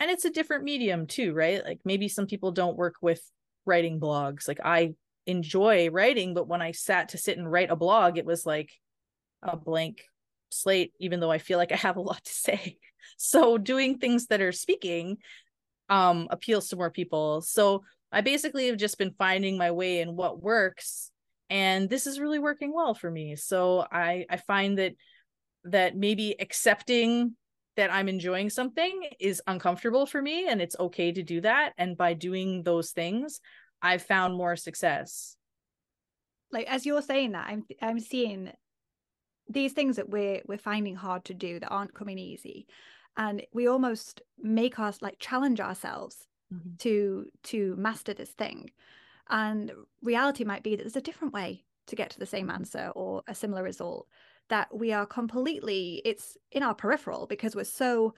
[0.00, 1.62] And it's a different medium too, right?
[1.62, 3.20] Like maybe some people don't work with
[3.68, 4.48] writing blogs.
[4.48, 4.94] Like I
[5.26, 8.72] enjoy writing, but when I sat to sit and write a blog, it was like
[9.42, 10.02] a blank
[10.50, 12.78] slate even though i feel like i have a lot to say.
[13.16, 15.18] So doing things that are speaking
[15.88, 17.40] um appeals to more people.
[17.40, 21.10] So i basically have just been finding my way in what works
[21.48, 23.36] and this is really working well for me.
[23.36, 24.94] So i i find that
[25.64, 27.36] that maybe accepting
[27.78, 31.72] that i'm enjoying something is uncomfortable for me and it's okay to do that.
[31.78, 33.40] And by doing those things
[33.80, 35.36] i've found more success.
[36.50, 38.52] Like as you're saying that i'm i'm seeing
[39.48, 42.66] these things that we're we're finding hard to do that aren't coming easy.
[43.16, 46.76] And we almost make us like challenge ourselves mm-hmm.
[46.78, 48.70] to to master this thing.
[49.30, 52.90] And reality might be that there's a different way to get to the same answer
[52.94, 54.08] or a similar result
[54.48, 58.14] that we are completely it's in our peripheral because we're so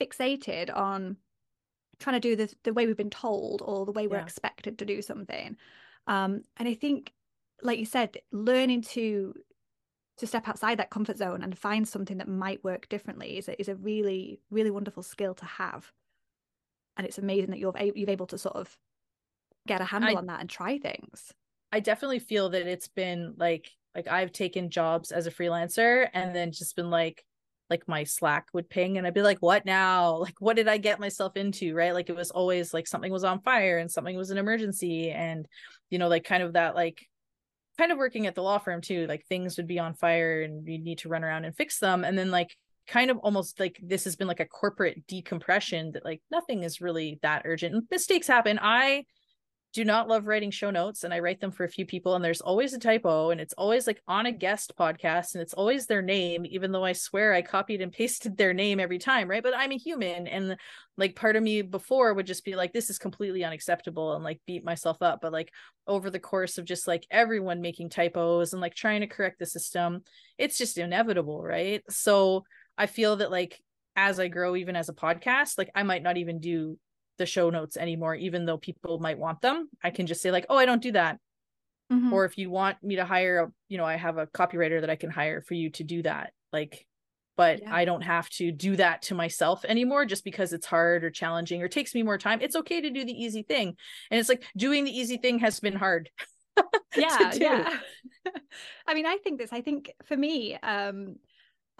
[0.00, 1.16] fixated on
[1.98, 4.22] trying to do this the way we've been told or the way we're yeah.
[4.22, 5.56] expected to do something.
[6.06, 7.12] Um and i think
[7.62, 9.34] like you said learning to
[10.20, 13.58] to step outside that comfort zone and find something that might work differently is a,
[13.58, 15.92] is a really really wonderful skill to have.
[16.96, 18.78] And it's amazing that you're you've able to sort of
[19.66, 21.32] get a handle I, on that and try things.
[21.72, 26.34] I definitely feel that it's been like like i've taken jobs as a freelancer and
[26.34, 27.24] then just been like
[27.68, 30.16] like my slack would ping and i'd be like what now?
[30.16, 31.74] Like what did i get myself into?
[31.74, 31.94] Right?
[31.94, 35.46] Like it was always like something was on fire and something was an emergency and
[35.88, 37.06] you know like kind of that like
[37.78, 40.68] kind of working at the law firm too like things would be on fire and
[40.68, 42.04] you'd need to run around and fix them.
[42.04, 46.04] And then like kind of almost like this has been like a corporate decompression that
[46.04, 47.86] like nothing is really that urgent.
[47.90, 48.58] Mistakes happen.
[48.60, 49.04] I
[49.72, 52.24] do not love writing show notes and I write them for a few people and
[52.24, 55.86] there's always a typo and it's always like on a guest podcast and it's always
[55.86, 59.42] their name even though I swear I copied and pasted their name every time right?
[59.42, 60.56] But I'm a human and
[60.96, 64.40] like part of me before would just be like this is completely unacceptable and like
[64.44, 65.52] beat myself up but like
[65.86, 69.46] over the course of just like everyone making typos and like trying to correct the
[69.46, 70.02] system
[70.36, 71.82] it's just inevitable right?
[71.88, 72.44] So
[72.76, 73.60] I feel that like
[73.94, 76.76] as I grow even as a podcast like I might not even do
[77.20, 80.46] the show notes anymore even though people might want them i can just say like
[80.48, 81.18] oh i don't do that
[81.92, 82.14] mm-hmm.
[82.14, 84.88] or if you want me to hire a you know i have a copywriter that
[84.88, 86.86] i can hire for you to do that like
[87.36, 87.74] but yeah.
[87.74, 91.62] i don't have to do that to myself anymore just because it's hard or challenging
[91.62, 93.76] or takes me more time it's okay to do the easy thing
[94.10, 96.08] and it's like doing the easy thing has been hard
[96.96, 97.76] yeah yeah
[98.86, 101.16] i mean i think this i think for me um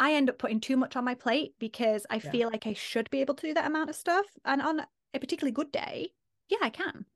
[0.00, 2.31] I end up putting too much on my plate because I yeah.
[2.31, 4.24] feel like I should be able to do that amount of stuff.
[4.46, 4.81] And on
[5.14, 6.12] a particularly good day,
[6.49, 7.07] yeah, I can.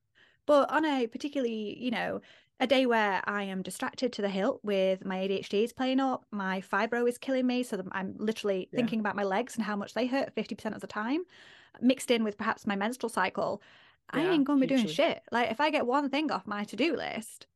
[0.47, 2.21] But on a particularly, you know,
[2.61, 6.25] a day where I am distracted to the hilt with my ADHD is playing up,
[6.31, 8.77] my fibro is killing me, so I'm literally yeah.
[8.77, 11.23] thinking about my legs and how much they hurt 50% of the time,
[11.81, 13.61] mixed in with perhaps my menstrual cycle,
[14.13, 15.23] yeah, I ain't gonna be doing shit.
[15.33, 17.47] Like if I get one thing off my to-do list,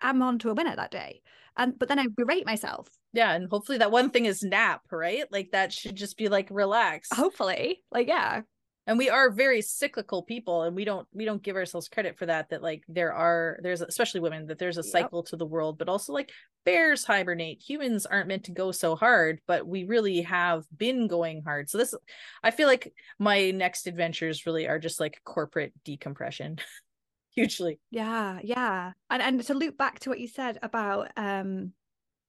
[0.00, 1.22] I'm on to a winner that day.
[1.56, 2.88] And but then I berate myself.
[3.12, 5.24] Yeah, and hopefully that one thing is nap, right?
[5.32, 7.08] Like that should just be like relax.
[7.12, 7.82] Hopefully.
[7.90, 8.42] Like yeah,
[8.88, 12.26] and we are very cyclical people and we don't we don't give ourselves credit for
[12.26, 15.26] that that like there are there's especially women that there's a cycle yep.
[15.26, 16.32] to the world but also like
[16.64, 21.42] bears hibernate humans aren't meant to go so hard but we really have been going
[21.42, 21.94] hard so this
[22.42, 26.58] i feel like my next adventures really are just like corporate decompression
[27.30, 31.72] hugely yeah yeah and and to loop back to what you said about um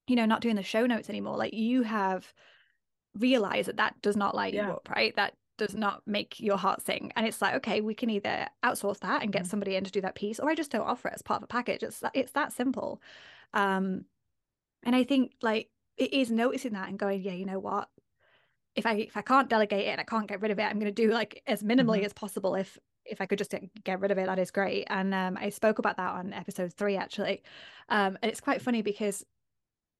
[0.07, 2.31] you know not doing the show notes anymore like you have
[3.15, 4.67] realize that that does not light Yeah.
[4.67, 5.15] you up, right?
[5.15, 7.11] That does not make your heart sing.
[7.15, 9.49] And it's like, okay, we can either outsource that and get Mhm.
[9.49, 11.43] somebody in to do that piece, or I just don't offer it as part of
[11.45, 11.83] a package.
[11.83, 13.01] It's that, it's that simple.
[13.53, 14.05] Um,
[14.83, 17.89] and I think like it is noticing that and going, yeah, you know what?
[18.75, 20.79] If I if I can't delegate it and I can't get rid of it, I'm
[20.79, 22.05] going to do like as minimally Mhm.
[22.05, 22.55] as possible.
[22.55, 24.85] If if I could just get rid of it, that is great.
[24.89, 27.43] And um, I spoke about that on episode three actually.
[27.89, 29.25] Um, and it's quite funny because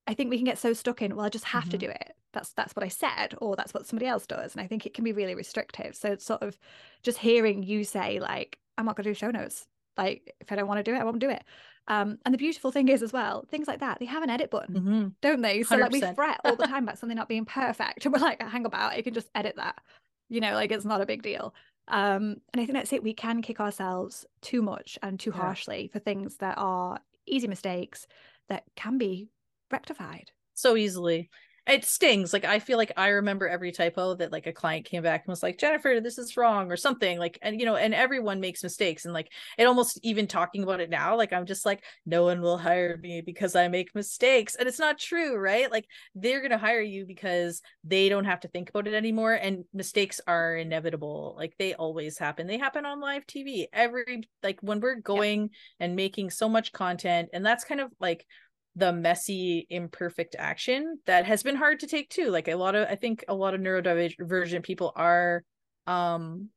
[0.08, 1.80] I think we can get so stuck in, well, I just have to Mhm.
[1.80, 2.15] do it.
[2.34, 4.54] That's that's what I said, or that's what somebody else does.
[4.54, 5.96] And I think it can be really restrictive.
[5.96, 6.58] So it's sort of
[7.04, 9.68] just hearing you say, like, I'm not gonna do show notes.
[9.98, 11.44] Like, if I don't want to do it, I won't do it.
[11.88, 14.52] Um, and the beautiful thing is as well, things like that, they have an edit
[14.52, 15.15] button, Mhm.
[15.22, 15.63] don't they?
[15.63, 18.06] So like we fret all the time about something not being perfect.
[18.06, 19.82] And we're like, hang about, you can just edit that.
[20.30, 21.54] You know, like it's not a big deal.
[21.88, 23.02] Um, and I think that's it.
[23.02, 25.38] We can kick ourselves too much and too Yeah.
[25.38, 28.06] harshly for things that are easy mistakes
[28.50, 29.30] that can be
[29.72, 30.32] rectified.
[30.54, 31.30] so easily.
[31.67, 32.34] It stings.
[32.34, 35.32] Like I feel like I remember every typo that like a client came back and
[35.32, 37.19] was like, Jennifer, this is wrong or something.
[37.19, 39.06] Like, and you know, and everyone makes mistakes.
[39.06, 42.41] And like it almost even talking about it now, like I'm just like, no one
[42.41, 44.56] will hire me because I make mistakes.
[44.56, 45.72] And it's not true, right?
[45.72, 49.34] Like they're gonna hire you because they don't have to think about it anymore.
[49.34, 51.36] And mistakes are inevitable.
[51.38, 52.48] Like they always happen.
[52.48, 53.67] They happen on live TV.
[53.72, 58.26] Every like when we're going and making so much content, and that's kind of like
[58.75, 62.29] the messy imperfect action that has been hard to take too.
[62.29, 65.43] Like a lot of i think a lot of neurodivergent people are
[65.88, 66.49] um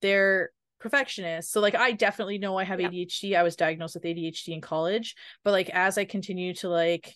[0.00, 0.50] they're
[0.80, 1.52] perfectionists.
[1.52, 2.92] So like i definitely know i have Yep.
[2.92, 5.14] adhd i was diagnosed with adhd in college.
[5.44, 7.14] But like as i continue to like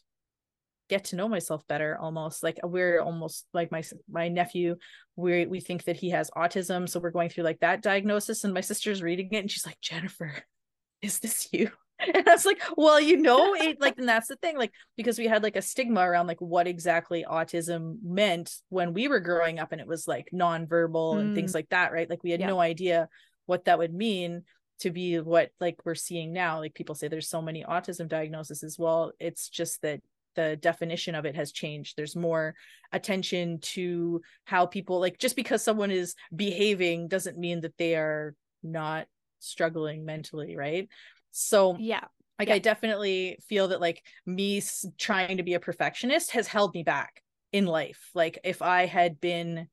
[0.88, 4.76] get to know myself better almost like we're almost like my my nephew
[5.16, 6.88] we we think that he has autism.
[6.88, 9.80] So we're going through like that diagnosis and my sister's reading it and she's like
[9.80, 10.32] jennifer
[11.02, 11.70] is this you
[12.14, 15.18] and I was like, well, you know, it like, and that's the thing, like, because
[15.18, 19.58] we had like a stigma around like what exactly autism meant when we were growing
[19.58, 21.54] up, and it was like nonverbal and things mm.
[21.54, 22.08] like that, right?
[22.10, 22.48] Like, we had Yeah.
[22.48, 23.08] no idea
[23.46, 24.42] what that would mean
[24.80, 26.58] to be what like we're seeing now.
[26.58, 29.12] Like, people say there's so many autism diagnoses as well.
[29.18, 30.00] It's just that
[30.34, 31.96] the definition of it has changed.
[31.96, 32.54] There's more
[32.92, 38.34] attention to how people like just because someone is behaving doesn't mean that they are
[38.62, 39.06] not
[39.40, 40.88] struggling mentally, right?
[41.36, 42.04] So Yeah.
[42.38, 42.54] like Yeah.
[42.54, 44.62] I definitely feel that like me
[44.98, 47.22] trying to be a perfectionist has held me back
[47.52, 48.10] in life.
[48.14, 49.68] Like if I had been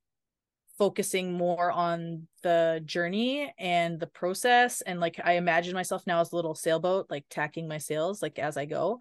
[0.77, 6.31] focusing more on the journey and the process and like I imagine myself now as
[6.31, 8.99] a little sailboat like tacking my sails like as I go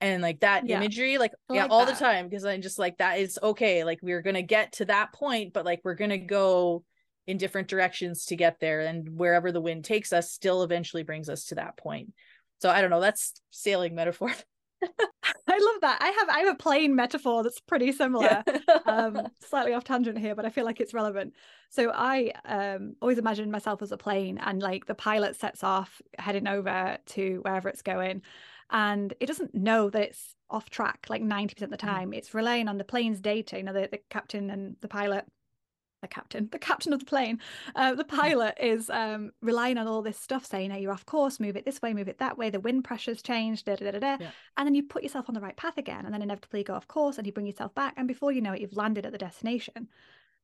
[0.00, 0.76] and like that Yeah.
[0.76, 1.94] imagery like I yeah like all that.
[1.94, 4.84] the time because I'm just like that is okay like we're going to get to
[4.86, 6.84] that point but like we're going to go
[7.26, 11.28] in different directions to get there and wherever the wind takes us still eventually brings
[11.28, 12.12] us to that point.
[12.60, 14.32] So i don't know that's sailing metaphor.
[14.82, 15.98] I love that.
[16.00, 18.42] I have I have a plane metaphor that's pretty similar.
[18.86, 21.34] um slightly off tangent here but i feel like it's relevant.
[21.70, 26.00] So i um always imagine myself as a plane and like the pilot sets off
[26.18, 28.22] heading over to wherever it's going
[28.70, 32.12] and it doesn't know that it's off track like 90% of the time.
[32.12, 35.24] It's relying on the plane's data you know the, the captain and the pilot
[36.02, 37.40] the captain the captain of the plane.
[37.74, 41.40] Uh, the pilot is um relying on all this stuff saying hey you're off course
[41.40, 43.98] move it this way move it that way the wind pressure's changed da, da, da,
[43.98, 44.16] da.
[44.20, 44.30] Yeah.
[44.58, 46.74] and then you put yourself on the right path again and then inevitably you go
[46.74, 49.12] off course and you bring yourself back and before you know it you've landed at
[49.12, 49.88] the destination.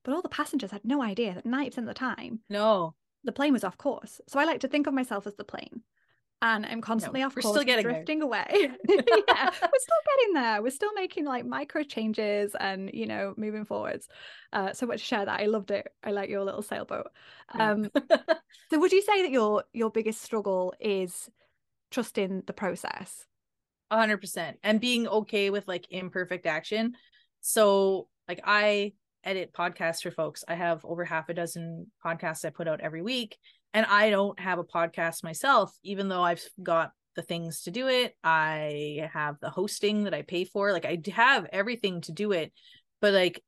[0.05, 2.95] But all the passengers had no idea that 90% of the time no.
[3.25, 4.21] the plane was off course.
[4.29, 5.83] So i like to think of myself as the plane
[6.43, 7.95] and i'm constantly off we're course still getting there.
[7.95, 13.07] drifting away yeah we're still getting there we're still making like micro changes and you
[13.07, 14.09] know moving forwards
[14.53, 17.09] uh so much to share that i loved it i like your little sailboat
[17.51, 17.91] um
[18.71, 21.29] so would you say that your your biggest struggle is
[21.91, 23.27] trusting the process
[23.97, 24.59] hundred percent.
[24.63, 26.95] And being okay with like imperfect action.
[27.41, 28.93] So like I
[29.25, 30.45] edit podcasts for folks.
[30.47, 33.39] I have over half a dozen podcasts I put out every week.
[33.75, 37.89] And I don't have a podcast myself, even though I've got the things to do
[37.89, 38.17] it.
[38.23, 40.73] I have the hosting that I pay for.
[40.73, 42.53] Like I have everything to do it.
[43.01, 43.43] But like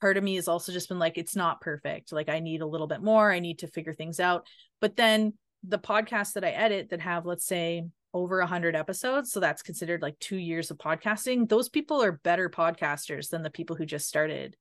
[0.00, 2.12] part of me has also just been like, it's not perfect.
[2.12, 3.32] Like I need a little bit more.
[3.32, 4.46] I need to figure things out.
[4.80, 5.32] But then
[5.66, 10.00] the podcasts that I edit that have, let's say, over 100 episodes so that's considered
[10.00, 14.06] like two years of podcasting those people are better podcasters than the people who just
[14.06, 14.56] started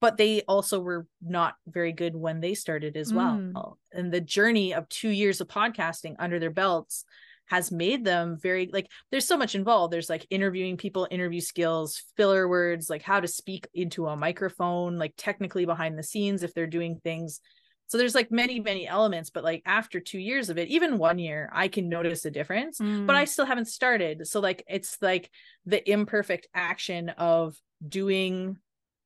[0.00, 3.76] but they also were not very good when they started as well Mm.
[3.92, 7.04] and the journey of two years of podcasting under their belts
[7.46, 12.02] has made them very like there's so much involved there's like interviewing people interview skills
[12.16, 16.52] filler words like how to speak into a microphone like technically behind the scenes if
[16.54, 17.40] they're doing things
[17.86, 21.20] so there's like many many elements but like after two years of it even one
[21.20, 24.26] year i can notice a difference but I still haven't started.
[24.26, 25.30] So like it's like
[25.66, 27.54] the imperfect action of
[27.86, 28.56] doing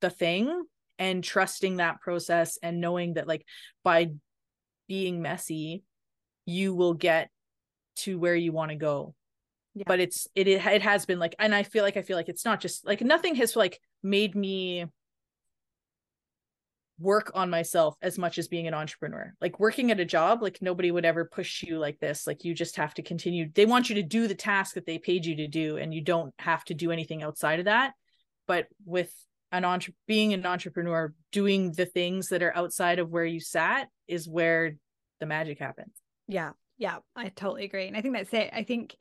[0.01, 0.64] the thing
[1.01, 3.44] and trusting that process and knowing that like
[3.82, 4.12] by
[4.86, 5.82] being messy
[6.46, 7.30] you will get
[7.96, 9.14] to where you want to go
[9.74, 9.84] yeah.
[9.86, 12.28] but it's it, it it has been like and i feel like i feel like
[12.28, 14.86] it's not just like nothing has like made me
[17.01, 19.34] work on myself as much as being an entrepreneur.
[19.40, 22.26] Like working at a job, like nobody would ever push you like this.
[22.26, 23.51] Like you just have to continue.
[23.53, 26.03] They want you to do the task that they paid you to do, and you
[26.03, 27.94] don't have to do anything outside of that.
[28.46, 29.12] But with
[29.53, 33.88] an entre being an entrepreneur, doing the things that are outside of where you sat
[34.07, 34.76] is where
[35.18, 35.92] the magic happens.
[36.28, 36.51] Yeah.
[36.78, 36.98] Yeah.
[37.16, 37.88] I totally agree.
[37.88, 38.51] And I think that's it.
[38.53, 38.96] I think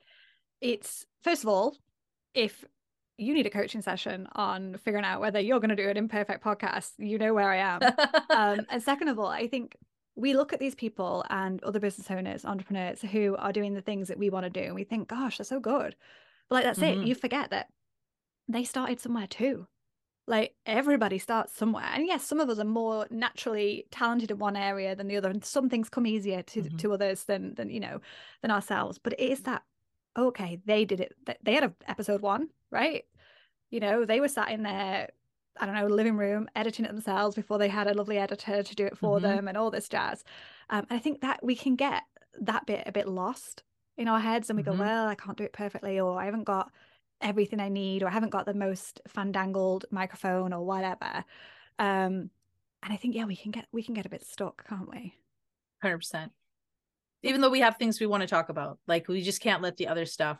[0.60, 1.76] it's first of all,
[2.34, 2.64] if
[3.16, 6.42] you need a coaching session on figuring out whether you're going to do an imperfect
[6.42, 7.82] podcast, you know where I am.
[8.30, 9.76] um, and second of all, I think
[10.16, 14.08] we look at these people and other business owners, entrepreneurs who are doing the things
[14.08, 15.94] that we want to do, and we think, gosh, they're so good.
[16.48, 17.02] But like, that's mm-hmm.
[17.02, 17.06] it.
[17.06, 17.68] You forget that
[18.48, 19.66] they started somewhere too.
[20.30, 21.90] Like everybody starts somewhere.
[21.92, 25.28] And yes, some of us are more naturally talented in one area than the other.
[25.28, 26.76] And some things come easier to, mm-hmm.
[26.76, 28.00] to others than than, you know,
[28.40, 28.96] than ourselves.
[28.96, 29.62] But it is that
[30.16, 31.14] okay, they did it.
[31.42, 33.04] They had a episode one, right?
[33.70, 35.10] You know, they were sat in their,
[35.58, 38.74] I don't know, living room editing it themselves before they had a lovely editor to
[38.74, 39.26] do it for mm-hmm.
[39.26, 40.24] them and all this jazz.
[40.68, 42.02] Um, and I think that we can get
[42.40, 43.62] that bit a bit lost
[43.96, 44.78] in our heads and we mm-hmm.
[44.78, 46.70] go, well, I can't do it perfectly, or I haven't got
[47.20, 51.24] everything I need, or I haven't got the most fandangled microphone or whatever.
[51.78, 52.30] Um,
[52.82, 55.14] and I think, yeah, we can get we can get a bit stuck, can't we?
[55.82, 56.32] Hundred percent
[57.22, 59.76] even though we have things we want to talk about like we just can't let
[59.76, 60.38] the other stuff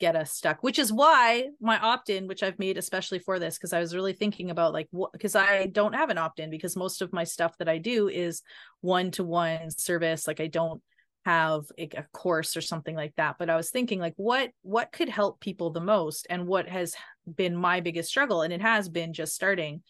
[0.00, 3.72] get us stuck which is why my opt-in which i've made especially for this because
[3.72, 7.00] i was really thinking about like what because i don't have an opt-in because most
[7.00, 8.42] of my stuff that i do is
[8.80, 10.82] one-to-one service like i don't
[11.24, 15.08] have a, course or something like that but i was thinking like what what could
[15.08, 16.94] help people the most and what has
[17.36, 19.82] been my biggest struggle and it has been just starting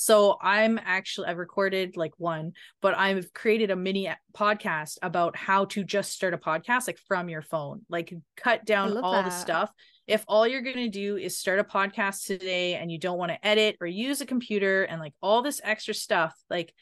[0.00, 5.66] so I'm actually I've recorded like one, but I've created a mini podcast about how
[5.66, 7.82] to just start a podcast like from your phone.
[7.90, 9.26] Like cut down all that.
[9.26, 9.70] the stuff.
[10.06, 13.30] If all you're going to do is start a podcast today and you don't want
[13.30, 16.72] to edit or use a computer and like all this extra stuff, like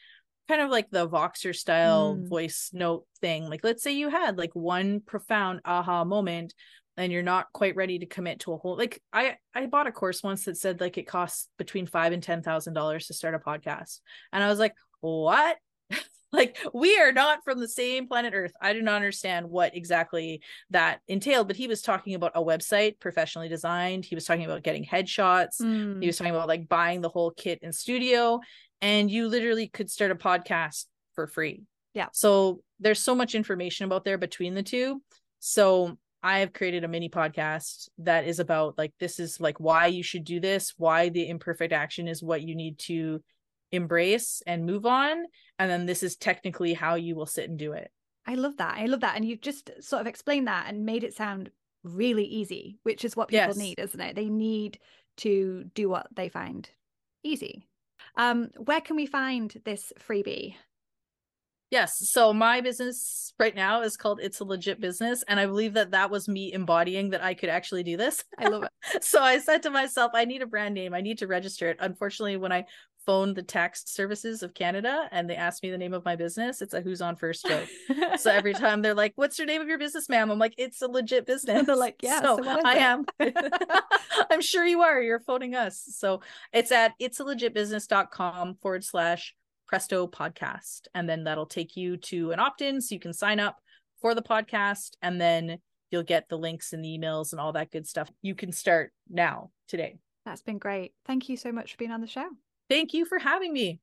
[0.49, 2.29] kind of like the Voxer style mm.
[2.29, 3.49] voice note thing.
[3.49, 6.55] Like let's say you had like one profound aha moment
[6.99, 9.93] and you're not quite ready to commit to a whole like i i bought a
[9.93, 13.35] course once that said like it costs between five and ten thousand dollars to start
[13.35, 14.01] a podcast
[14.33, 15.57] and i was like what
[16.33, 20.43] like we are not from the same planet earth i do not understand what exactly
[20.71, 24.63] that entailed but he was talking about a website professionally designed he was talking about
[24.63, 26.03] getting headshots mm.
[26.03, 28.41] he was talking about like buying the whole kit in studio
[28.81, 31.63] and you literally could start a podcast for free
[31.95, 35.01] yeah so there's so much information about there between the two
[35.41, 39.87] so I have created a mini podcast that is about like this is like why
[39.87, 43.23] you should do this, why the imperfect action is what you need to
[43.71, 45.25] embrace and move on,
[45.59, 47.91] and then this is technically how you will sit and do it.
[48.27, 48.77] I love that.
[48.77, 51.51] I love that, and you've just sort of explained that and made it sound
[51.85, 53.57] really easy, which is what people yes.
[53.57, 54.17] need, isn't it?
[54.17, 54.81] They need
[55.19, 56.69] to do what they find
[57.23, 57.68] easy.
[58.19, 60.57] Um, where can we find this freebie?
[61.71, 62.11] Yes.
[62.11, 65.23] So my business right now is called It's a Legit Business.
[65.29, 68.25] And I believe that that was me embodying that I could actually do this.
[68.39, 68.71] I love it.
[69.05, 70.95] so I said to myself, I need a brand name.
[70.95, 71.77] I need to register it.
[71.79, 72.65] Unfortunately, when I
[73.09, 76.61] phoned the tax services of Canada and they asked me the name of my business,
[76.61, 77.67] it's a who's on first joke.
[78.19, 80.31] so every time they're like, What's your name of your business, ma'am?
[80.31, 81.65] I'm like, It's a legit business.
[81.65, 83.07] they're like, Yeah, so, so I am.
[84.31, 85.01] I'm sure you are.
[85.01, 85.83] You're phoning us.
[85.97, 86.21] So
[86.53, 89.35] it's at it's a legit business.com forward slash
[89.67, 90.89] Presto podcast.
[90.95, 93.57] And then that'll take you to an opt in so you can sign up
[94.03, 94.97] for the podcast.
[95.01, 98.11] And then you'll get the links and the emails and all that good stuff.
[98.21, 99.97] You can start now, today.
[100.27, 100.93] That's been great.
[101.07, 102.29] Thank you so much for being on the show.
[102.69, 103.81] Thank you for having me.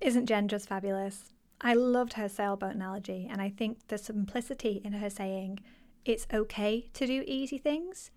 [0.00, 1.32] Isn't Jen just fabulous?
[1.60, 5.60] I loved her sailboat analogy, and I think the simplicity in her saying
[6.06, 8.10] it's okay to do easy things.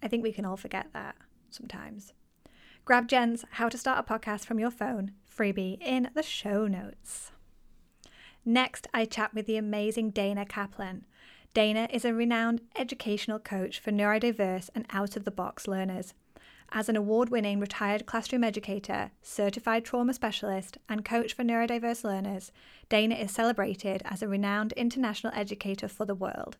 [0.00, 1.16] I think we can all forget that
[1.50, 2.12] sometimes.
[2.84, 7.32] Grab Jen's How to Start a Podcast from Your Phone freebie in the show notes.
[8.44, 11.04] Next, I chat with the amazing Dana Kaplan.
[11.52, 16.14] Dana is a renowned educational coach for neurodiverse and out of the box learners.
[16.76, 22.50] As an award winning retired classroom educator, certified trauma specialist, and coach for neurodiverse learners,
[22.88, 26.56] Dana is celebrated as a renowned international educator for the world.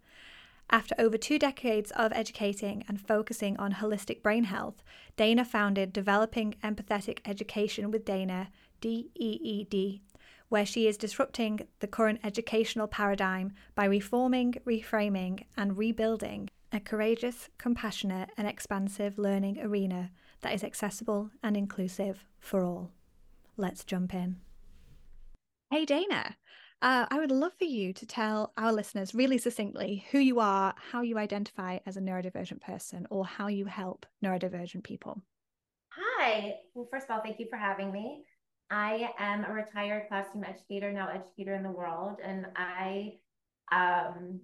[0.70, 4.84] After over two decades of educating and focusing on holistic brain health,
[5.16, 8.50] Dana founded Developing Empathetic Education with Dana,
[8.80, 10.00] DEED,
[10.48, 17.48] where she is disrupting the current educational paradigm by reforming, reframing, and rebuilding a courageous,
[17.56, 20.10] compassionate, and expansive learning arena
[20.40, 22.90] that is accessible and inclusive for all.
[23.56, 24.36] let's jump in.
[25.70, 26.36] Hey, Dana.
[26.82, 30.74] Uh, I would love for you to tell our listeners really succinctly who you are,
[30.90, 35.22] how you identify as a neurodivergent person, or how you help neurodivergent people.
[35.90, 36.56] Hi.
[36.74, 38.24] Well, first of all, thank you for having me.
[38.70, 43.14] I am a retired classroom educator, now educator in the world, and I
[43.70, 44.40] um,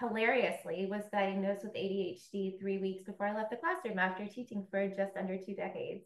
[0.00, 4.88] hilariously was diagnosed with ADHD three weeks before I left the classroom after teaching for
[4.88, 6.04] just under two decades.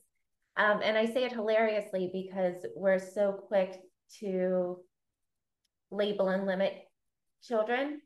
[0.57, 3.81] Um, and I say it hilariously because we're so quick
[4.21, 4.79] to
[5.91, 6.75] label and limit
[7.43, 8.01] children.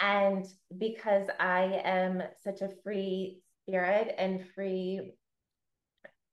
[0.00, 0.44] And
[0.76, 5.12] because I am such a free spirit and free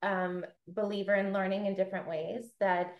[0.02, 2.96] um, believer in learning in different ways, that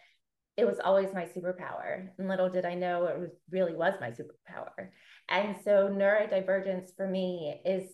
[0.58, 2.10] it was always my superpower.
[2.18, 4.90] And little did I know it was, really was my superpower.
[5.32, 7.90] And so neurodivergence for me is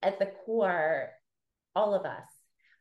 [0.00, 1.10] at the core,
[1.74, 2.22] all of us.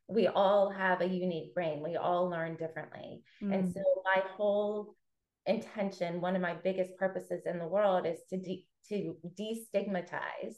[0.07, 1.81] We all have a unique brain.
[1.83, 3.23] We all learn differently.
[3.43, 3.53] Mm.
[3.53, 4.95] And so my whole
[5.47, 10.53] intention, one of my biggest purposes in the world is to de- to destigmatize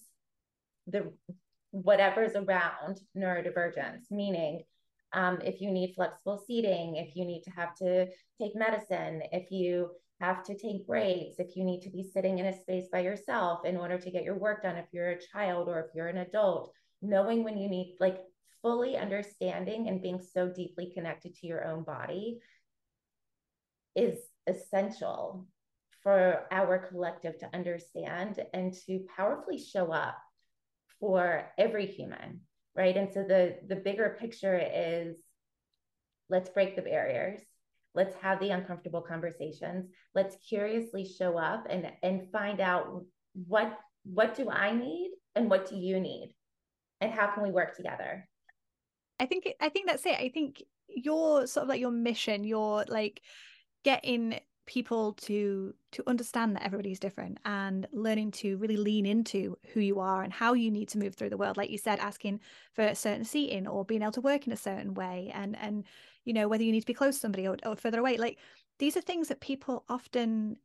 [0.88, 1.14] the
[1.72, 4.64] whatever's around neurodivergence, meaning
[5.14, 8.08] um, if you need flexible seating, if you need to have to
[8.42, 12.48] take medicine, if you have to take breaks, if you need to be sitting in
[12.48, 15.68] a space by yourself in order to get your work done, if you're a child
[15.68, 18.20] or if you're an adult, knowing when you need, like
[18.62, 22.40] fully understanding and being so deeply connected to your own body
[23.96, 25.48] is essential
[26.02, 30.18] for our collective to understand and to powerfully show up
[31.00, 32.42] for every human
[32.78, 32.96] right?
[32.96, 35.18] And so the the bigger picture is
[36.30, 37.42] let's break the barriers
[37.98, 39.90] let's have the uncomfortable conversations.
[40.14, 45.68] Let's curiously show up and and find out what what do i need and what
[45.68, 46.34] do you need?
[47.02, 48.30] And how can we work together?
[49.20, 50.18] I think i think that's it.
[50.18, 53.22] I think your sort of like your mission your like
[53.84, 59.80] getting people to to understand that everybody's different and learning to really lean into who
[59.80, 61.58] you are and how you need to move through the world.
[61.58, 62.42] Like you said asking
[62.74, 65.86] for a certain seating or being able to work in a certain way and and
[66.28, 68.38] you know whether you need to be close to somebody or, or further away like
[68.80, 70.58] these are things that people often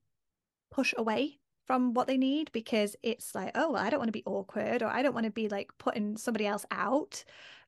[0.71, 4.13] push away from what they need because it's like oh well, i don't want to
[4.13, 7.25] be awkward or i don't want to be like putting somebody else out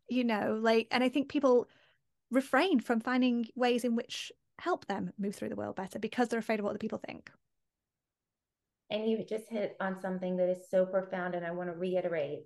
[0.09, 1.69] you know like and i think people
[2.31, 6.39] refrain from finding ways in which help them move through the world better because they're
[6.39, 7.31] afraid of what the people think.
[8.91, 12.45] And you just hit on something that is so profound, and I want to reiterate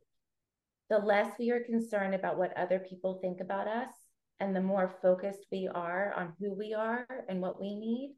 [0.88, 3.90] the less we are concerned about what other people think about us,
[4.40, 8.16] and the more focused we are on who we are and what we need,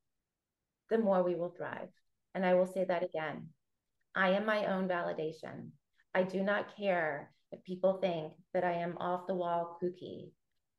[0.91, 1.89] the more we will thrive.
[2.35, 3.49] And I will say that again
[4.15, 5.71] I am my own validation.
[6.15, 10.31] I do not care if people think that I am off the wall kooky.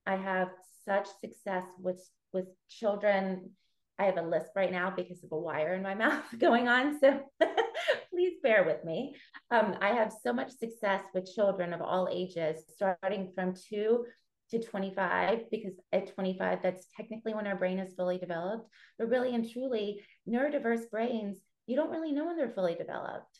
[0.05, 0.49] I have
[0.85, 2.01] such success with
[2.33, 3.51] with children.
[3.99, 6.99] I have a lisp right now because of a wire in my mouth going on.
[6.99, 7.21] So
[8.09, 9.15] please bear with me.
[9.51, 14.05] Um, I have so much success with children of all ages, starting from two
[14.51, 18.69] to 25, because at 25, that's technically when our brain is fully developed.
[18.97, 23.39] But really and truly, neurodiverse brains, you don't really know when they're fully developed.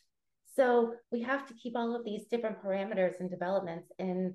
[0.54, 4.34] So we have to keep all of these different parameters and developments in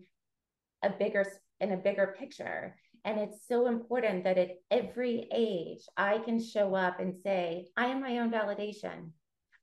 [0.84, 1.26] a bigger
[1.60, 2.76] in a bigger picture.
[3.06, 7.88] And it's so important that at every age, I can show up and say, I
[7.88, 9.12] am my own validation.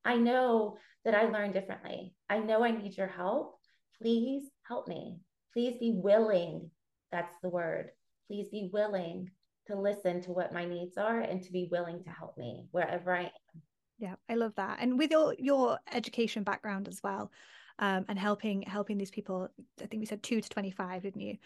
[0.05, 2.15] I know that I learn differently.
[2.29, 3.59] I know I need your help.
[4.01, 5.19] Please help me.
[5.53, 6.71] Please be willing.
[7.15, 7.91] That's the word.
[8.27, 9.31] Please be willing
[9.69, 13.15] to listen to what my needs are and to be willing to help me wherever
[13.15, 13.63] I am.
[13.99, 14.79] Yeah, I love that.
[14.81, 17.31] And with your your education background as well,
[17.79, 19.49] um, and helping helping these people,
[19.81, 21.37] I think we said two to twenty five, didn't you?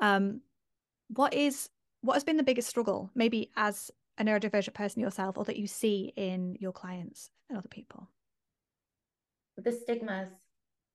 [0.00, 0.40] Um,
[1.08, 1.68] what is
[2.00, 5.66] what has been the biggest struggle maybe as a neurodivergent person yourself or that you
[5.66, 8.08] see in your clients and other people
[9.56, 10.28] the stigmas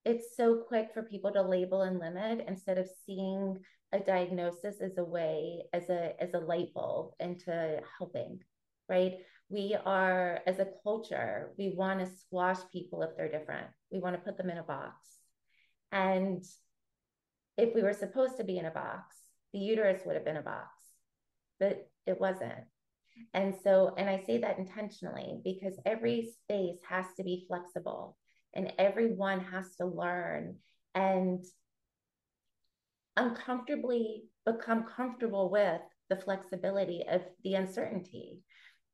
[0.05, 3.57] it's so quick for people to label and limit instead of seeing
[3.93, 8.39] a diagnosis as a way as a as a light bulb into helping
[8.89, 9.13] right?
[9.49, 13.67] We are as a culture we want to squash people if they're different.
[13.91, 14.93] We want to put them in a box.
[15.91, 16.43] And
[17.57, 19.15] if we were supposed to be in a box
[19.53, 20.67] the uterus would have been a box,
[21.59, 22.65] but it wasn't.
[23.33, 28.17] And so, and I say that intentionally because every space has to be flexible
[28.55, 30.55] and everyone has to learn
[30.95, 31.43] and
[33.17, 38.39] uncomfortably become comfortable with the flexibility of the uncertainty.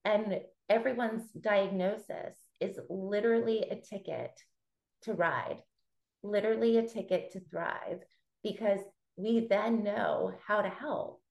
[0.06, 4.32] And everyone's diagnosis is literally a ticket
[5.04, 5.60] to ride,
[6.24, 8.00] literally a ticket to thrive
[8.44, 8.82] because
[9.16, 11.22] we then know how to help.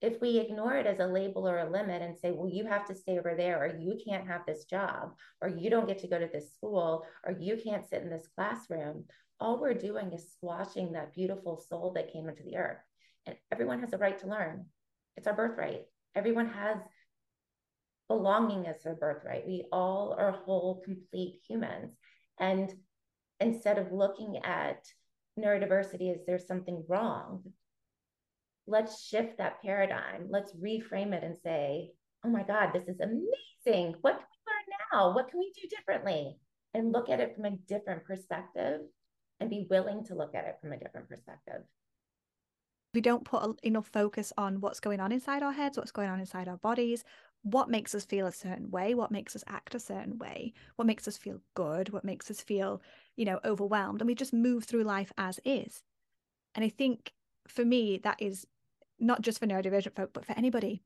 [0.00, 2.86] if we ignore it as a label or a limit and say, well, you have
[2.86, 6.08] to stay over there, or you can't have this job, or you don't get to
[6.08, 9.04] go to this school, or you can't sit in this classroom,
[9.40, 12.78] all we're doing is squashing that beautiful soul that came into the earth.
[13.26, 14.66] And everyone has a right to learn.
[15.16, 15.82] It's our birthright.
[16.14, 16.78] Everyone has
[18.08, 19.46] belonging as their birthright.
[19.46, 21.94] We all are whole, complete humans.
[22.40, 22.72] And
[23.38, 24.84] instead of looking at
[25.38, 27.42] neurodiversity as there's something wrong,
[28.66, 30.28] let's shift that paradigm.
[30.30, 31.90] Let's reframe it and say,
[32.24, 33.94] oh my God, this is amazing.
[34.00, 35.14] What can we learn now?
[35.14, 36.36] What can we do differently?
[36.74, 38.80] And look at it from a different perspective
[39.40, 41.62] and be willing to look at it from a different perspective.
[42.94, 46.20] We don't put enough focus on what's going on inside our heads, what's going on
[46.20, 47.04] inside our bodies,
[47.42, 50.86] what makes us feel a certain way, what makes us act a certain way, what
[50.86, 52.82] makes us feel good, what makes us feel,
[53.16, 54.00] you know, overwhelmed.
[54.00, 55.82] And we just move through life as is.
[56.54, 57.12] And I think
[57.46, 58.46] for me, that is
[58.98, 60.82] not just for neurodivergent folk, but for anybody,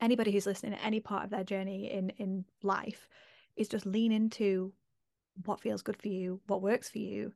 [0.00, 3.08] anybody who's listening at any part of their journey in in life,
[3.56, 4.72] is just lean into
[5.46, 7.32] what feels good for you, what works for you,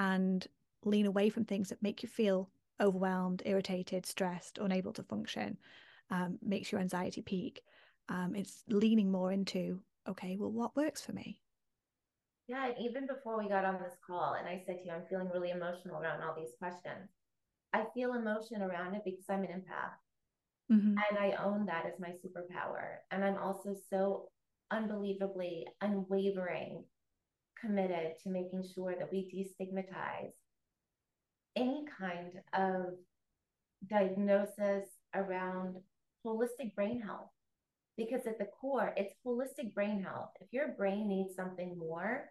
[0.00, 0.46] and
[0.84, 2.48] lean away from things that make you feel
[2.80, 5.58] overwhelmed, irritated, stressed, unable to function,
[6.10, 7.60] um, makes your anxiety peak.
[8.08, 11.42] Um, it's leaning more into, okay, well, what works for me?
[12.48, 15.04] Yeah, and even before we got on this call, and I said to you, I'm
[15.08, 17.10] feeling really emotional around all these questions.
[17.74, 20.74] I feel emotion around it because I'm an empath.
[20.74, 20.94] Mm-hmm.
[20.96, 23.02] And I own that as my superpower.
[23.10, 24.30] And I'm also so
[24.70, 26.84] unbelievably unwavering
[27.60, 29.28] committed to making sure that we
[29.60, 30.32] destigmatize
[31.56, 32.94] any kind of
[33.88, 35.76] diagnosis around
[36.26, 37.30] holistic brain health.
[37.96, 40.30] Because at the core, it's holistic brain health.
[40.40, 42.30] If your brain needs something more,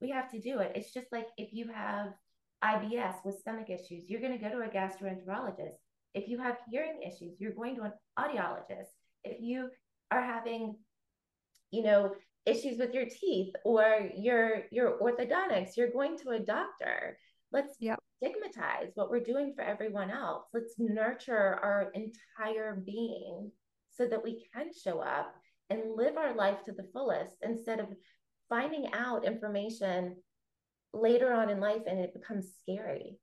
[0.00, 0.72] we have to do it.
[0.74, 2.08] It's just like if you have
[2.62, 5.76] IBS with stomach issues, you're going to go to a gastroenterologist.
[6.14, 8.90] If you have hearing issues, you're going to an audiologist.
[9.22, 9.70] If you
[10.10, 10.76] are having,
[11.70, 12.12] you know,
[12.46, 17.18] issues with your teeth or your your orthodontics, you're going to a doctor.
[17.52, 18.00] Let's yep.
[18.16, 20.44] stigmatize what we're doing for everyone else.
[20.52, 23.50] Let's nurture our entire being
[23.90, 25.34] so that we can show up
[25.70, 27.86] and live our life to the fullest instead of
[28.48, 30.16] finding out information
[30.92, 33.18] later on in life and it becomes scary.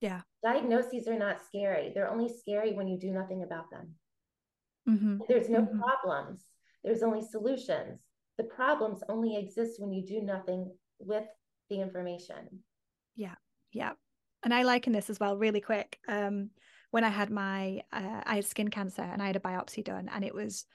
[0.00, 0.20] Yeah.
[0.42, 1.92] Diagnoses are not scary.
[1.94, 3.94] They're only scary when you do nothing about them.
[4.88, 5.18] Mm-hmm.
[5.28, 5.80] There's no mm-hmm.
[5.80, 6.44] problems,
[6.82, 8.00] there's only solutions.
[8.38, 11.24] The problems only exist when you do nothing with
[11.70, 12.60] the information.
[13.14, 13.34] Yeah.
[13.72, 13.92] Yeah.
[14.42, 15.98] And I liken this as well, really quick.
[16.08, 16.50] Um,
[16.90, 20.08] when I had my, uh, I had skin cancer and I had a biopsy done,
[20.14, 20.66] and it was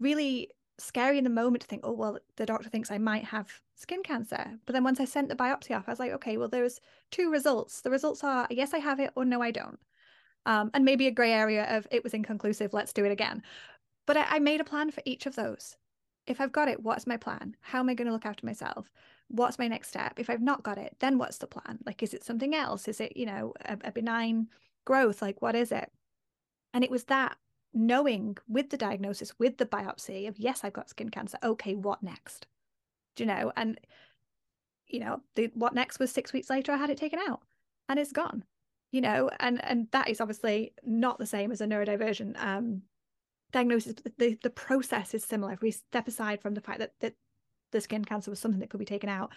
[0.00, 3.50] really scary in the moment to think, oh, well, the doctor thinks I might have
[3.74, 4.58] skin cancer.
[4.64, 7.30] But then once I sent the biopsy off, I was like, okay, well, there's two
[7.30, 7.80] results.
[7.80, 9.78] The results are yes, I have it, or no, I don't.
[10.44, 13.42] Um, and maybe a gray area of it was inconclusive, let's do it again.
[14.06, 15.76] But I, I made a plan for each of those.
[16.26, 17.56] If I've got it, what's my plan?
[17.60, 18.90] How am I going to look after myself?
[19.28, 20.18] What's my next step?
[20.18, 21.78] If I've not got it, then what's the plan?
[21.86, 22.88] Like, is it something else?
[22.88, 24.48] Is it, you know, a, a benign
[24.84, 25.22] growth?
[25.22, 25.90] Like, what is it?
[26.74, 27.36] And it was that
[27.72, 31.38] knowing with the diagnosis, with the biopsy of, yes, I've got skin cancer.
[31.42, 32.46] Okay, what next?
[33.14, 33.52] Do you know?
[33.56, 33.78] And,
[34.88, 37.42] you know, the, what next was six weeks later, I had it taken out
[37.88, 38.44] and it's gone,
[38.90, 42.82] you know, and, and that is obviously not the same as a neurodivergent um,
[43.52, 43.94] diagnosis.
[44.18, 45.52] The, the process is similar.
[45.52, 47.14] If we step aside from the fact that, that
[47.72, 49.32] the skin cancer was something that could be taken out,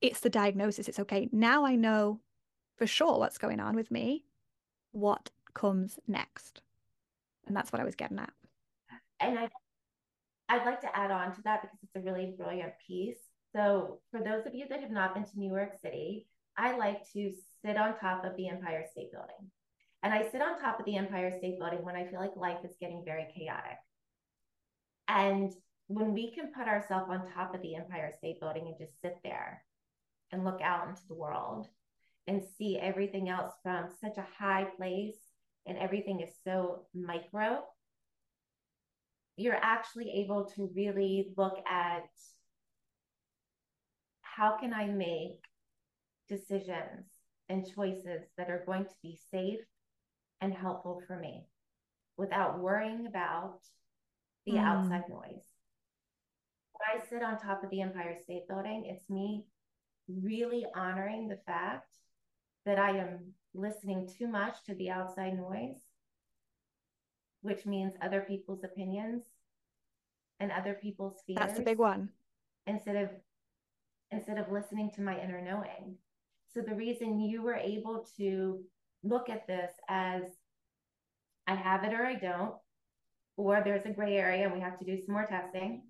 [0.00, 0.88] it's the diagnosis.
[0.88, 1.28] It's okay.
[1.32, 2.20] Now I know
[2.76, 4.24] for sure what's going on with me.
[4.92, 6.62] What comes next?
[7.46, 8.30] And that's what I was getting at.
[9.20, 9.48] And I,
[10.48, 13.18] I'd like to add on to that because it's a really brilliant piece.
[13.54, 16.26] So, for those of you that have not been to New York City,
[16.56, 17.32] I like to
[17.64, 19.50] sit on top of the Empire State Building.
[20.02, 22.64] And I sit on top of the Empire State Building when I feel like life
[22.64, 23.78] is getting very chaotic.
[25.08, 25.52] And
[25.88, 29.16] when we can put ourselves on top of the Empire State Building and just sit
[29.24, 29.64] there
[30.30, 31.66] and look out into the world
[32.26, 35.16] and see everything else from such a high place
[35.66, 37.62] and everything is so micro,
[39.36, 42.04] you're actually able to really look at
[44.22, 45.40] how can I make
[46.28, 47.06] decisions
[47.48, 49.60] and choices that are going to be safe
[50.40, 51.44] and helpful for me
[52.16, 53.60] without worrying about
[54.46, 54.64] the mm.
[54.64, 55.44] outside noise.
[56.72, 59.44] When I sit on top of the Empire State Building, it's me
[60.08, 61.94] really honoring the fact
[62.64, 65.78] that I am listening too much to the outside noise,
[67.42, 69.24] which means other people's opinions
[70.40, 71.38] and other people's fears.
[71.38, 72.10] That's the big one.
[72.66, 73.10] Instead of
[74.10, 75.96] instead of listening to my inner knowing.
[76.54, 78.60] So the reason you were able to
[79.02, 80.22] look at this as
[81.46, 82.54] I have it or I don't,
[83.36, 85.82] or there's a gray area and we have to do some more testing.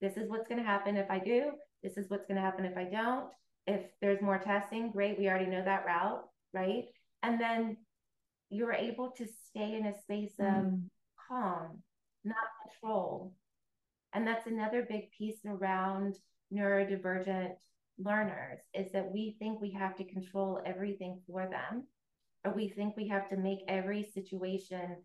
[0.00, 1.52] This is what's going to happen if I do.
[1.82, 3.30] This is what's going to happen if I don't.
[3.66, 5.18] If there's more testing, great.
[5.18, 6.84] We already know that route, right?
[7.22, 7.76] And then
[8.50, 10.82] you're able to stay in a space of mm.
[11.28, 11.82] calm,
[12.24, 13.32] not control.
[14.12, 16.16] And that's another big piece around
[16.52, 17.54] neurodivergent
[18.04, 21.84] learners is that we think we have to control everything for them,
[22.44, 24.96] or we think we have to make every situation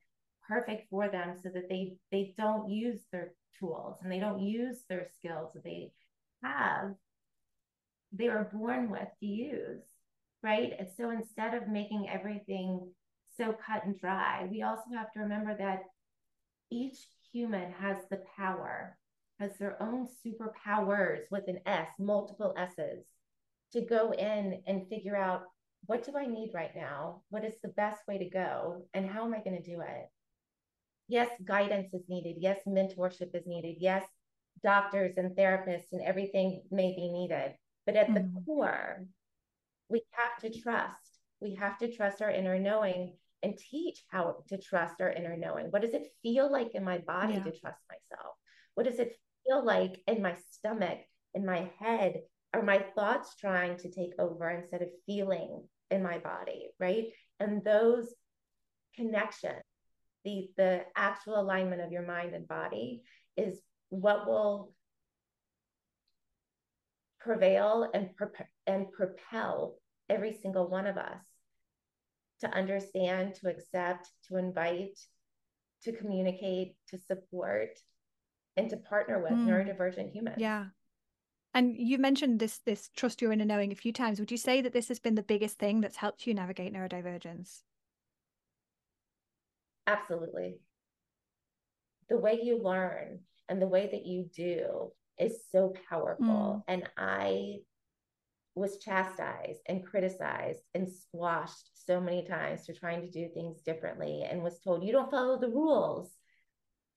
[0.47, 4.79] perfect for them so that they they don't use their tools and they don't use
[4.89, 5.91] their skills that they
[6.43, 6.93] have
[8.13, 9.81] they were born with to use
[10.43, 10.71] right?
[10.77, 12.91] And so instead of making everything
[13.37, 15.83] so cut and dry we also have to remember that
[16.71, 16.97] each
[17.31, 18.97] human has the power
[19.39, 23.05] has their own superpowers with an s multiple s's
[23.73, 25.43] to go in and figure out
[25.85, 29.25] what do i need right now what is the best way to go and how
[29.25, 30.09] am i going to do it
[31.07, 32.35] yes, guidance is needed.
[32.39, 33.77] Yes, mentorship is needed.
[33.79, 34.03] Yes,
[34.63, 37.53] doctors and therapists and everything may be needed.
[37.85, 38.45] But at mm the mm-hmm.
[38.45, 39.05] core,
[39.89, 40.95] we have to trust.
[41.39, 45.67] We have to trust our inner knowing and teach how to trust our inner knowing.
[45.67, 47.43] What does it feel like in my body yeah.
[47.43, 48.35] to trust myself?
[48.73, 49.15] What does it
[49.47, 50.99] feel like in my stomach,
[51.33, 52.21] in my head?
[52.53, 56.67] Are my thoughts trying to take over instead of feeling in my body?
[56.79, 57.07] Right.
[57.39, 58.13] And those
[58.95, 59.63] connections
[60.27, 63.01] the the actual alignment of your mind and body
[63.37, 64.73] is what will
[67.21, 68.09] prevail and
[68.65, 69.75] and propel
[70.09, 71.23] every single one of us
[72.41, 74.99] to understand to accept to invite
[75.83, 77.69] to communicate to support
[78.57, 79.45] and to partner with mm.
[79.45, 80.65] neurodivergent humans yeah
[81.53, 84.61] and you mentioned this this trust your inner knowing a few times would you say
[84.61, 87.61] that this has been the biggest thing that's helped you navigate neurodivergence
[89.87, 90.59] Absolutely.
[92.09, 96.25] The way you learn and the way that you do is so powerful.
[96.25, 96.63] Mm.
[96.67, 97.59] And I
[98.53, 104.25] was chastised and criticized and squashed so many times for trying to do things differently
[104.29, 106.11] and was told, you don't follow the rules.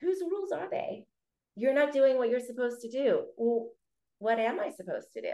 [0.01, 1.05] Whose rules are they?
[1.55, 3.25] You're not doing what you're supposed to do.
[3.37, 3.69] Well,
[4.19, 5.33] what am I supposed to do?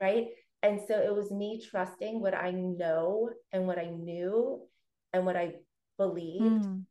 [0.00, 0.26] Right.
[0.62, 4.60] And so it was me trusting what I know and what I knew
[5.12, 5.54] and what I
[5.96, 6.82] believed mm.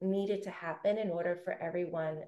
[0.00, 2.20] needed to happen in order for everyone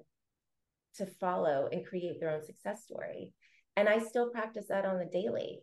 [0.97, 3.33] to follow and create their own success story.
[3.77, 5.59] And I still practice that on the daily.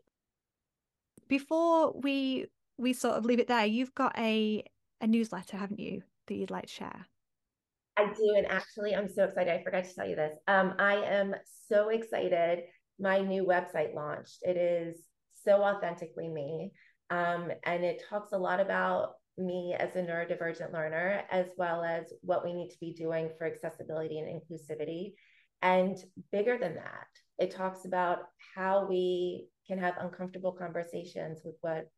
[1.29, 4.65] Before we we sort of leave it there, you've got a
[5.01, 7.07] a newsletter, haven't you, that you'd like to share?
[8.03, 9.53] I do, and actually, I'm so excited.
[9.53, 10.37] I forgot to tell you this.
[10.49, 11.35] Um, I am
[11.69, 12.65] so excited.
[12.99, 14.39] My new website launched.
[14.43, 15.03] It is
[15.45, 16.73] so authentically me,
[17.11, 22.13] um, and it talks a lot about me as a neurodivergent learner, as well as
[22.21, 25.15] what we need to be doing for accessibility and inclusivity.
[25.63, 25.97] And
[26.33, 27.07] bigger than that,
[27.39, 28.19] it talks about
[28.55, 31.89] how we can have uncomfortable conversations with what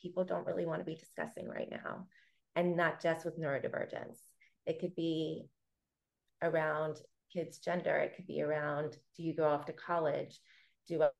[0.00, 2.06] people don't really want to be discussing right now,
[2.54, 4.18] and not just with neurodivergence.
[4.68, 5.46] It could be
[6.42, 7.00] around
[7.32, 10.38] kids' gender, it could be around do you go off to college,
[10.86, 11.10] do a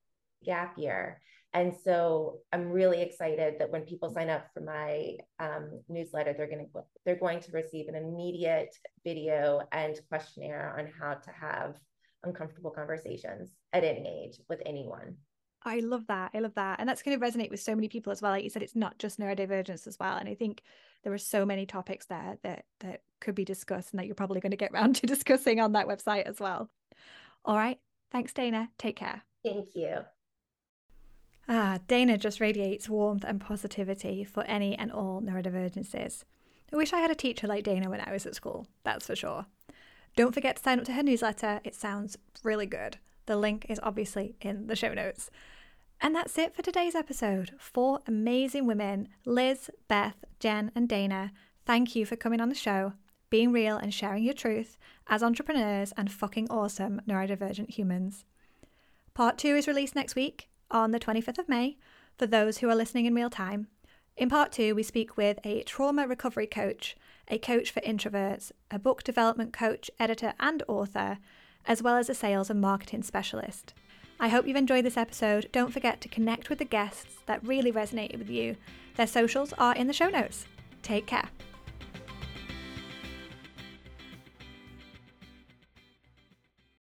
[0.44, 1.20] gap year
[1.54, 6.46] and so I'm really excited that when people sign up for my um, newsletter, they're
[6.46, 11.76] going to they're going to receive an immediate video and questionnaire on how to have
[12.22, 15.16] uncomfortable conversations at any age with anyone.
[15.62, 16.30] I love that.
[16.34, 16.78] I love that.
[16.78, 18.32] And that's going to resonate with so many people as well.
[18.32, 20.16] Like you said, it's not just neurodivergence as well.
[20.16, 20.62] And I think
[21.02, 24.40] there are so many topics there that that could be discussed and that you're probably
[24.40, 26.70] going to get around to discussing on that website as well.
[27.44, 27.78] All right.
[28.10, 28.70] Thanks, Dana.
[28.78, 29.22] Take care.
[29.44, 29.98] Thank you.
[31.48, 36.24] Ah, Dana just radiates warmth and positivity for any and all neurodivergences.
[36.70, 39.16] I wish I had a teacher like Dana when I was at school, that's for
[39.16, 39.46] sure.
[40.14, 42.98] Don't forget to sign up to her newsletter, it sounds really good.
[43.28, 45.30] The link is obviously in the show notes.
[46.00, 47.50] And that's it for today's episode.
[47.58, 51.32] Four amazing women Liz, Beth, Jen, and Dana.
[51.66, 52.94] Thank you for coming on the show,
[53.28, 58.24] being real, and sharing your truth as entrepreneurs and fucking awesome neurodivergent humans.
[59.12, 61.76] Part two is released next week on the 25th of May
[62.16, 63.66] for those who are listening in real time.
[64.16, 66.96] In part two, we speak with a trauma recovery coach,
[67.28, 71.18] a coach for introverts, a book development coach, editor, and author,
[71.66, 73.74] as well as a sales and marketing specialist.
[74.20, 75.48] I hope you've enjoyed this episode.
[75.52, 78.56] Don't forget to connect with the guests that really resonated with you.
[78.96, 80.46] Their socials are in the show notes.
[80.82, 81.28] Take care.